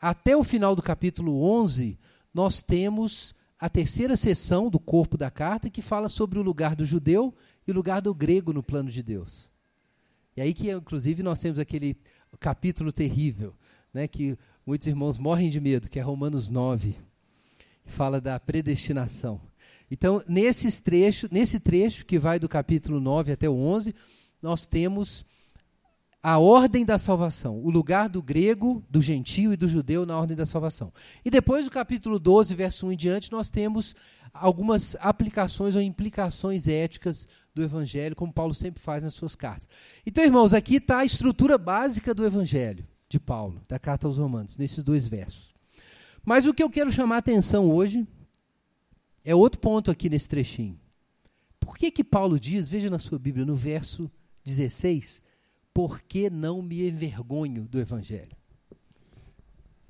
[0.00, 1.96] até o final do capítulo 11,
[2.34, 6.84] nós temos a terceira sessão do corpo da carta que fala sobre o lugar do
[6.84, 7.32] judeu
[7.68, 9.48] e o lugar do grego no plano de Deus.
[10.36, 11.96] E aí que, inclusive, nós temos aquele
[12.40, 13.54] capítulo terrível,
[13.94, 14.36] né, que
[14.66, 16.96] muitos irmãos morrem de medo, que é Romanos 9,
[17.84, 19.40] que fala da predestinação.
[19.90, 23.94] Então, nesses trecho, nesse trecho que vai do capítulo 9 até o 11,
[24.40, 25.24] nós temos
[26.22, 30.36] a ordem da salvação, o lugar do grego, do gentio e do judeu na ordem
[30.36, 30.92] da salvação.
[31.24, 33.96] E depois do capítulo 12, verso 1 em diante, nós temos
[34.32, 39.68] algumas aplicações ou implicações éticas do evangelho, como Paulo sempre faz nas suas cartas.
[40.06, 44.56] Então, irmãos, aqui está a estrutura básica do evangelho de Paulo, da carta aos Romanos,
[44.56, 45.52] nesses dois versos.
[46.24, 48.06] Mas o que eu quero chamar a atenção hoje
[49.24, 50.78] é outro ponto aqui nesse trechinho.
[51.58, 54.08] Por que que Paulo diz, veja na sua Bíblia, no verso
[54.44, 55.22] 16,
[55.74, 58.36] por que não me envergonho do evangelho?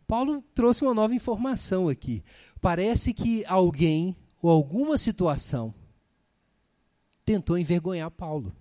[0.07, 2.25] Paulo trouxe uma nova informação aqui.
[2.61, 5.75] Parece que alguém ou alguma situação
[7.25, 8.53] tentou envergonhar Paulo.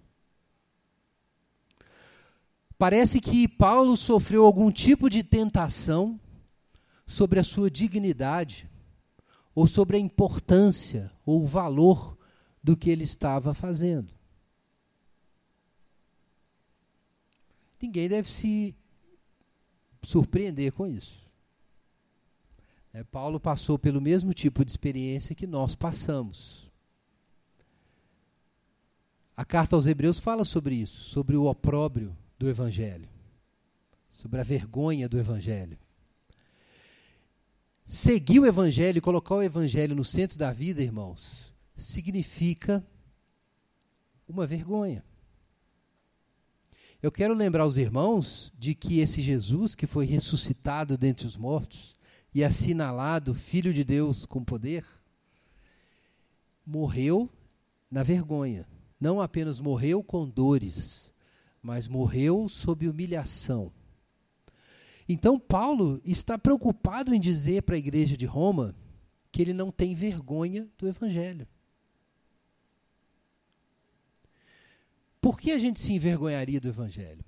[2.80, 6.18] Parece que Paulo sofreu algum tipo de tentação
[7.06, 8.70] sobre a sua dignidade,
[9.54, 12.18] ou sobre a importância ou o valor
[12.64, 14.14] do que ele estava fazendo.
[17.82, 18.74] Ninguém deve se
[20.02, 21.28] surpreender com isso.
[22.94, 26.72] É, Paulo passou pelo mesmo tipo de experiência que nós passamos.
[29.36, 33.10] A carta aos Hebreus fala sobre isso, sobre o opróbrio do Evangelho,
[34.12, 35.78] sobre a vergonha do Evangelho.
[37.84, 42.86] Seguir o Evangelho, colocar o Evangelho no centro da vida, irmãos, significa
[44.28, 45.04] uma vergonha.
[47.02, 51.96] Eu quero lembrar os irmãos de que esse Jesus que foi ressuscitado dentre os mortos
[52.34, 54.86] e assinalado Filho de Deus com poder,
[56.66, 57.30] morreu
[57.90, 58.68] na vergonha.
[59.00, 61.09] Não apenas morreu com dores,
[61.62, 63.72] mas morreu sob humilhação.
[65.08, 68.76] Então, Paulo está preocupado em dizer para a igreja de Roma
[69.32, 71.48] que ele não tem vergonha do Evangelho.
[75.20, 77.26] Por que a gente se envergonharia do Evangelho?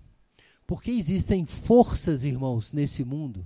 [0.65, 3.45] Porque existem forças, irmãos, nesse mundo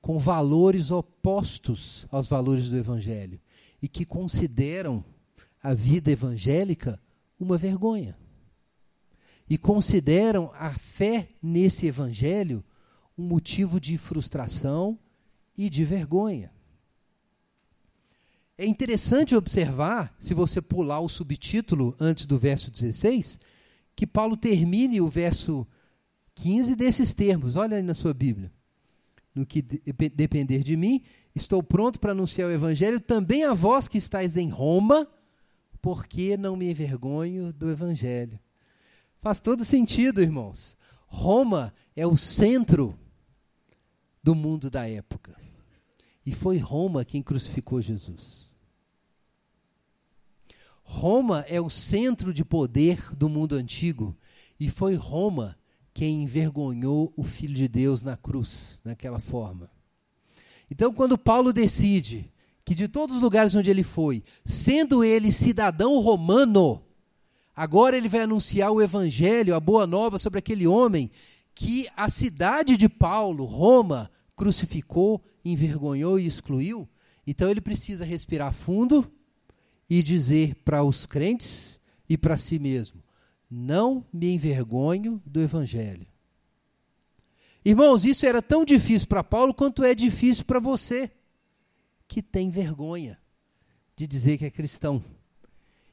[0.00, 3.40] com valores opostos aos valores do Evangelho
[3.80, 5.04] e que consideram
[5.62, 7.00] a vida evangélica
[7.38, 8.16] uma vergonha
[9.52, 12.64] e consideram a fé nesse evangelho
[13.18, 14.98] um motivo de frustração
[15.54, 16.50] e de vergonha.
[18.56, 23.38] É interessante observar, se você pular o subtítulo antes do verso 16,
[23.94, 25.66] que Paulo termine o verso
[26.34, 27.54] 15 desses termos.
[27.54, 28.50] Olha aí na sua Bíblia.
[29.34, 29.82] no que de
[30.16, 31.02] depender de mim,
[31.34, 35.06] estou pronto para anunciar o evangelho também a vós que estáis em Roma,
[35.82, 38.40] porque não me envergonho do evangelho.
[39.22, 40.76] Faz todo sentido, irmãos.
[41.06, 42.98] Roma é o centro
[44.20, 45.36] do mundo da época.
[46.26, 48.50] E foi Roma quem crucificou Jesus.
[50.82, 54.18] Roma é o centro de poder do mundo antigo.
[54.58, 55.56] E foi Roma
[55.94, 59.70] quem envergonhou o Filho de Deus na cruz, naquela forma.
[60.68, 62.28] Então, quando Paulo decide
[62.64, 66.84] que de todos os lugares onde ele foi, sendo ele cidadão romano,
[67.54, 71.10] agora ele vai anunciar o evangelho, a boa nova sobre aquele homem
[71.54, 76.88] que a cidade de Paulo, Roma, crucificou, envergonhou e excluiu.
[77.26, 79.10] Então ele precisa respirar fundo
[79.88, 81.78] e dizer para os crentes
[82.08, 83.02] e para si mesmo:
[83.50, 86.06] não me envergonho do Evangelho.
[87.64, 91.10] Irmãos, isso era tão difícil para Paulo quanto é difícil para você,
[92.08, 93.18] que tem vergonha
[93.94, 95.04] de dizer que é cristão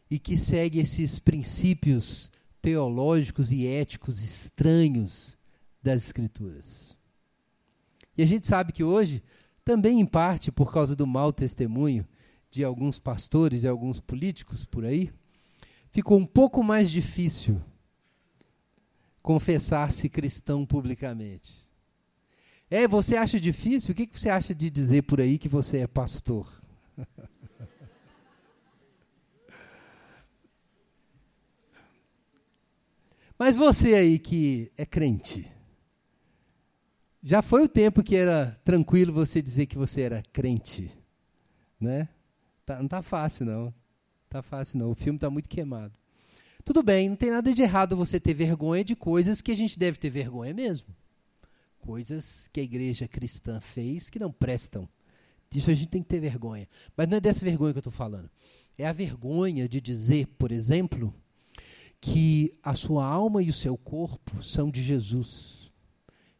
[0.10, 2.32] e que segue esses princípios
[2.62, 5.38] teológicos e éticos estranhos
[5.82, 6.95] das Escrituras.
[8.18, 9.24] E a gente sabe que hoje,
[9.64, 12.05] também em parte por causa do mau testemunho
[12.51, 15.12] de alguns pastores e alguns políticos por aí,
[15.89, 17.62] ficou um pouco mais difícil
[19.22, 21.66] confessar-se cristão publicamente.
[22.70, 23.91] É, você acha difícil?
[23.91, 26.47] O que você acha de dizer por aí que você é pastor?
[33.40, 35.50] Mas você aí que é crente,
[37.24, 40.92] já foi o tempo que era tranquilo você dizer que você era crente,
[41.80, 42.10] né?
[42.66, 43.74] Tá, não está fácil não.
[44.30, 44.92] Tá fácil não.
[44.92, 45.98] O filme está muito queimado.
[46.66, 49.80] Tudo bem, não tem nada de errado você ter vergonha de coisas que a gente
[49.80, 50.94] deve ter vergonha mesmo.
[51.80, 54.88] Coisas que a igreja cristã fez que não prestam.
[55.50, 56.68] Disso a gente tem que ter vergonha.
[56.96, 58.30] Mas não é dessa vergonha que eu estou falando.
[58.78, 61.16] É a vergonha de dizer, por exemplo,
[62.02, 65.72] que a sua alma e o seu corpo são de Jesus.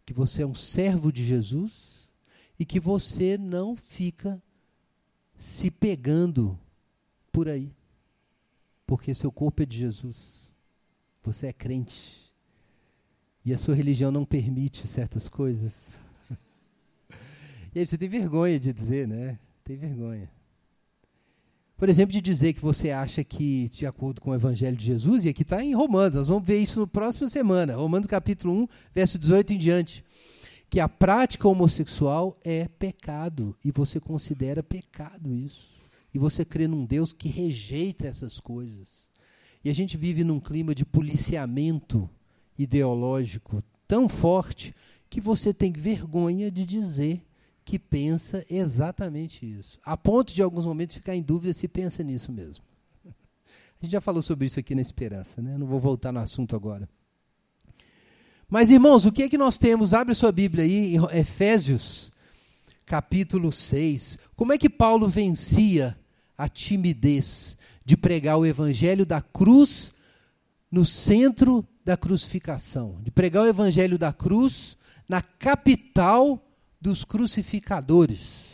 [0.06, 2.10] Que você é um servo de Jesus
[2.58, 4.42] e que você não fica
[5.38, 6.60] se pegando
[7.32, 7.72] por aí
[8.90, 10.52] porque seu corpo é de Jesus.
[11.22, 12.34] Você é crente.
[13.46, 16.00] E a sua religião não permite certas coisas.
[17.72, 19.38] e aí você tem vergonha de dizer, né?
[19.64, 20.28] Tem vergonha.
[21.80, 25.26] Por exemplo, de dizer que você acha que, de acordo com o Evangelho de Jesus,
[25.26, 28.68] e aqui está em Romanos, nós vamos ver isso na próxima semana, Romanos capítulo 1,
[28.94, 30.04] verso 18 em diante,
[30.70, 35.80] que a prática homossexual é pecado, e você considera pecado isso
[36.14, 39.10] e você crê num Deus que rejeita essas coisas.
[39.64, 42.10] E a gente vive num clima de policiamento
[42.58, 44.74] ideológico tão forte
[45.10, 47.22] que você tem vergonha de dizer
[47.70, 49.78] que pensa exatamente isso.
[49.86, 52.66] A ponto de, em alguns momentos, ficar em dúvida se pensa nisso mesmo.
[53.06, 55.56] A gente já falou sobre isso aqui na Esperança, né?
[55.56, 56.90] não vou voltar no assunto agora.
[58.50, 59.94] Mas, irmãos, o que é que nós temos?
[59.94, 62.12] Abre sua Bíblia aí, Efésios,
[62.88, 64.18] capítulo 6.
[64.36, 65.96] Como é que Paulo vencia
[66.36, 67.56] a timidez
[67.86, 69.94] de pregar o evangelho da cruz
[70.72, 74.76] no centro da crucificação, de pregar o evangelho da cruz
[75.08, 76.44] na capital
[76.80, 78.50] dos crucificadores.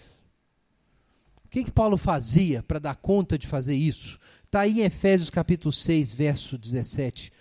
[1.44, 4.20] O que, que Paulo fazia para dar conta de fazer isso?
[4.44, 7.32] Está aí em Efésios capítulo 6, verso 17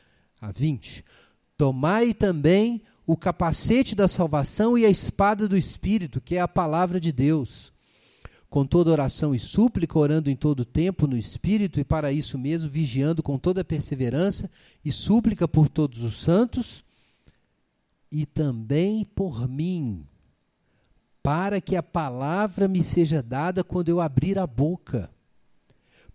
[0.41, 1.05] a 20.
[1.57, 7.01] Tomai também o capacete da salvação e a espada do Espírito, que é a palavra
[7.01, 7.74] de Deus
[8.55, 12.70] com toda oração e súplica, orando em todo tempo no Espírito, e para isso mesmo
[12.70, 14.49] vigiando com toda perseverança
[14.85, 16.85] e súplica por todos os santos,
[18.12, 20.07] e também por mim,
[21.24, 25.10] para que a palavra me seja dada quando eu abrir a boca,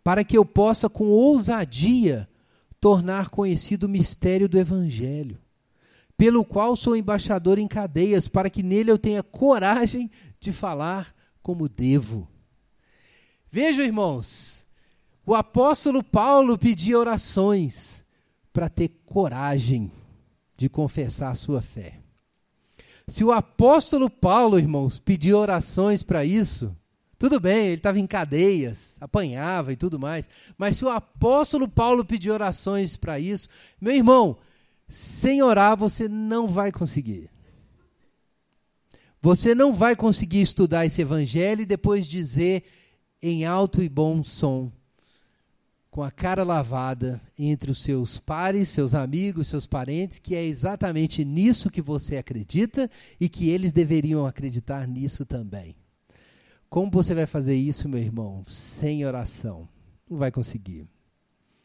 [0.04, 2.30] para que eu possa com ousadia
[2.80, 5.42] tornar conhecido o mistério do Evangelho,
[6.16, 11.68] pelo qual sou embaixador em cadeias, para que nele eu tenha coragem de falar como
[11.68, 12.28] devo.
[13.50, 14.68] Vejam, irmãos,
[15.26, 18.06] o apóstolo Paulo pedia orações
[18.54, 19.92] para ter coragem
[20.56, 22.00] de confessar a sua fé.
[23.10, 26.76] Se o apóstolo Paulo, irmãos, pedia orações para isso,
[27.18, 30.30] tudo bem, ele estava em cadeias, apanhava e tudo mais.
[30.58, 33.50] Mas se o apóstolo Paulo pedir orações para isso,
[33.82, 34.38] meu irmão,
[34.88, 37.30] sem orar você não vai conseguir.
[39.22, 42.64] Você não vai conseguir estudar esse evangelho e depois dizer
[43.22, 44.72] em alto e bom som,
[45.90, 51.26] com a cara lavada entre os seus pares, seus amigos, seus parentes, que é exatamente
[51.26, 55.76] nisso que você acredita e que eles deveriam acreditar nisso também.
[56.70, 58.46] Como você vai fazer isso, meu irmão?
[58.48, 59.68] Sem oração.
[60.08, 60.88] Não vai conseguir.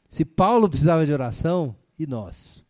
[0.09, 2.63] Se Paulo precisava de oração, e nós?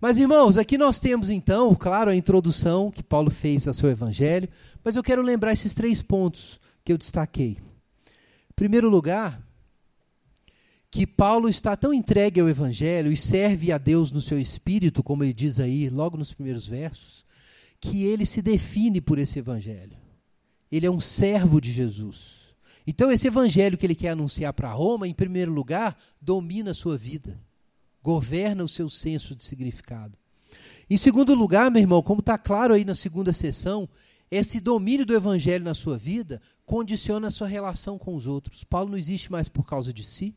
[0.00, 4.48] Mas, irmãos, aqui nós temos então, claro, a introdução que Paulo fez ao seu evangelho,
[4.82, 7.58] mas eu quero lembrar esses três pontos que eu destaquei.
[7.60, 9.40] Em primeiro lugar,
[10.92, 15.24] que Paulo está tão entregue ao Evangelho e serve a Deus no seu espírito, como
[15.24, 17.24] ele diz aí, logo nos primeiros versos,
[17.80, 19.96] que ele se define por esse Evangelho.
[20.70, 22.42] Ele é um servo de Jesus.
[22.86, 26.98] Então, esse Evangelho que ele quer anunciar para Roma, em primeiro lugar, domina a sua
[26.98, 27.40] vida,
[28.02, 30.18] governa o seu senso de significado.
[30.90, 33.88] Em segundo lugar, meu irmão, como está claro aí na segunda sessão,
[34.30, 38.62] esse domínio do Evangelho na sua vida condiciona a sua relação com os outros.
[38.62, 40.36] Paulo não existe mais por causa de si,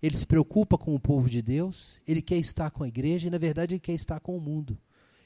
[0.00, 3.30] ele se preocupa com o povo de Deus, ele quer estar com a igreja e,
[3.30, 4.78] na verdade, ele quer estar com o mundo.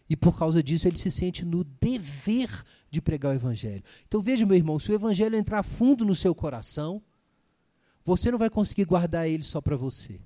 [0.08, 3.82] E por causa disso, ele se sente no dever de pregar o Evangelho.
[4.06, 7.02] Então veja, meu irmão, se o Evangelho entrar fundo no seu coração,
[8.04, 10.20] você não vai conseguir guardar ele só para você.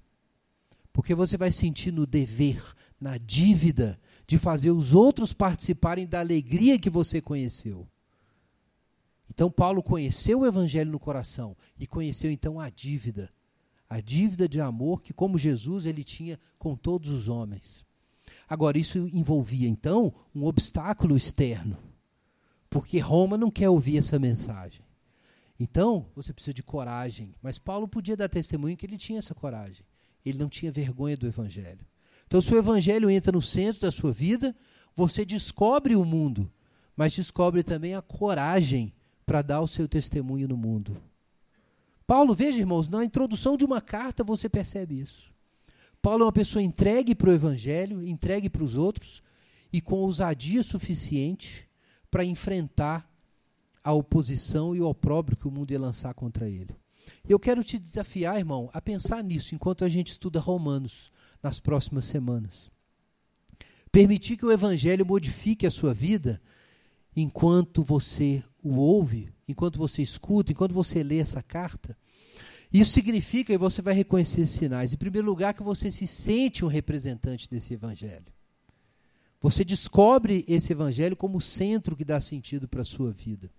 [0.93, 2.63] Porque você vai sentir no dever,
[3.01, 7.87] na dívida, de fazer os outros participarem da alegria que você conheceu.
[9.29, 13.31] Então, Paulo conheceu o Evangelho no coração e conheceu então a dívida
[13.89, 17.85] a dívida de amor que, como Jesus, ele tinha com todos os homens.
[18.49, 21.79] Agora, isso envolvia, então, um obstáculo externo,
[22.69, 24.85] porque Roma não quer ouvir essa mensagem.
[25.59, 27.35] Então, você precisa de coragem.
[27.43, 29.85] Mas Paulo podia dar testemunho que ele tinha essa coragem.
[30.25, 31.87] Ele não tinha vergonha do Evangelho.
[32.27, 34.55] Então, se o Evangelho entra no centro da sua vida,
[34.95, 36.51] você descobre o mundo,
[36.97, 38.93] mas descobre também a coragem
[39.25, 41.01] para dar o seu testemunho no mundo.
[42.07, 45.35] Paulo, veja, irmãos, na introdução de uma carta você percebe isso.
[46.01, 49.23] Paulo é uma pessoa entregue para o evangelho, entregue para os outros
[49.73, 51.69] e com ousadia suficiente
[52.11, 53.11] para enfrentar
[53.83, 56.77] a oposição e o opróbrio que o mundo ia lançar contra ele.
[57.29, 61.11] Eu quero te desafiar, irmão, a pensar nisso enquanto a gente estuda Romanos
[61.43, 62.71] nas próximas semanas.
[63.91, 66.41] Permitir que o evangelho modifique a sua vida
[67.15, 71.97] enquanto você o ouve, enquanto você escuta, enquanto você lê essa carta.
[72.73, 76.69] Isso significa, e você vai reconhecer sinais, em primeiro lugar, que você se sente um
[76.69, 78.27] representante desse evangelho.
[79.41, 83.51] Você descobre esse evangelho como o centro que dá sentido para a sua vida.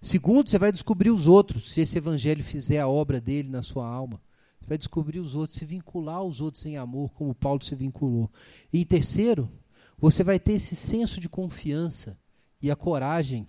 [0.00, 3.86] Segundo, você vai descobrir os outros, se esse evangelho fizer a obra dele na sua
[3.86, 4.22] alma.
[4.60, 8.30] Você vai descobrir os outros, se vincular aos outros em amor, como Paulo se vinculou.
[8.72, 9.50] E em terceiro,
[9.98, 12.16] você vai ter esse senso de confiança
[12.62, 13.46] e a coragem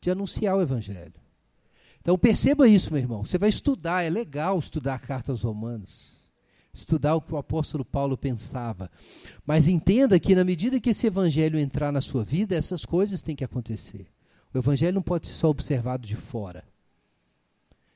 [0.00, 1.19] de anunciar o Evangelho.
[2.00, 3.24] Então perceba isso, meu irmão.
[3.24, 6.18] Você vai estudar, é legal estudar a carta aos Romanos.
[6.72, 8.90] Estudar o que o apóstolo Paulo pensava.
[9.44, 13.36] Mas entenda que, na medida que esse evangelho entrar na sua vida, essas coisas têm
[13.36, 14.06] que acontecer.
[14.54, 16.64] O evangelho não pode ser só observado de fora.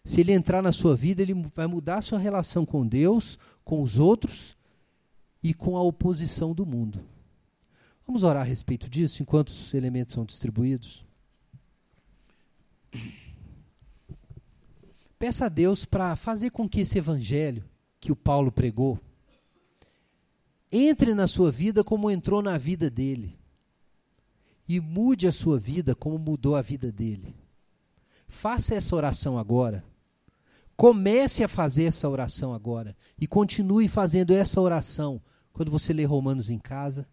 [0.04, 3.80] Se ele entrar na sua vida, ele vai mudar a sua relação com Deus, com
[3.80, 4.56] os outros
[5.42, 7.00] e com a oposição do mundo.
[8.06, 11.04] Vamos orar a respeito disso enquanto os elementos são distribuídos?
[15.24, 17.64] Peça a Deus para fazer com que esse evangelho
[17.98, 19.00] que o Paulo pregou
[20.70, 23.34] entre na sua vida como entrou na vida dele.
[24.68, 27.34] E mude a sua vida como mudou a vida dele.
[28.28, 29.82] Faça essa oração agora.
[30.76, 32.94] Comece a fazer essa oração agora.
[33.18, 35.22] E continue fazendo essa oração
[35.54, 37.08] quando você lê Romanos em casa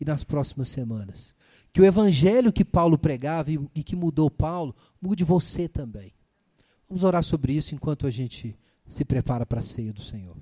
[0.00, 1.34] e nas próximas semanas.
[1.70, 6.14] Que o evangelho que Paulo pregava e, e que mudou Paulo, mude você também.
[6.92, 8.54] Vamos orar sobre isso enquanto a gente
[8.86, 10.36] se prepara para a ceia do Senhor.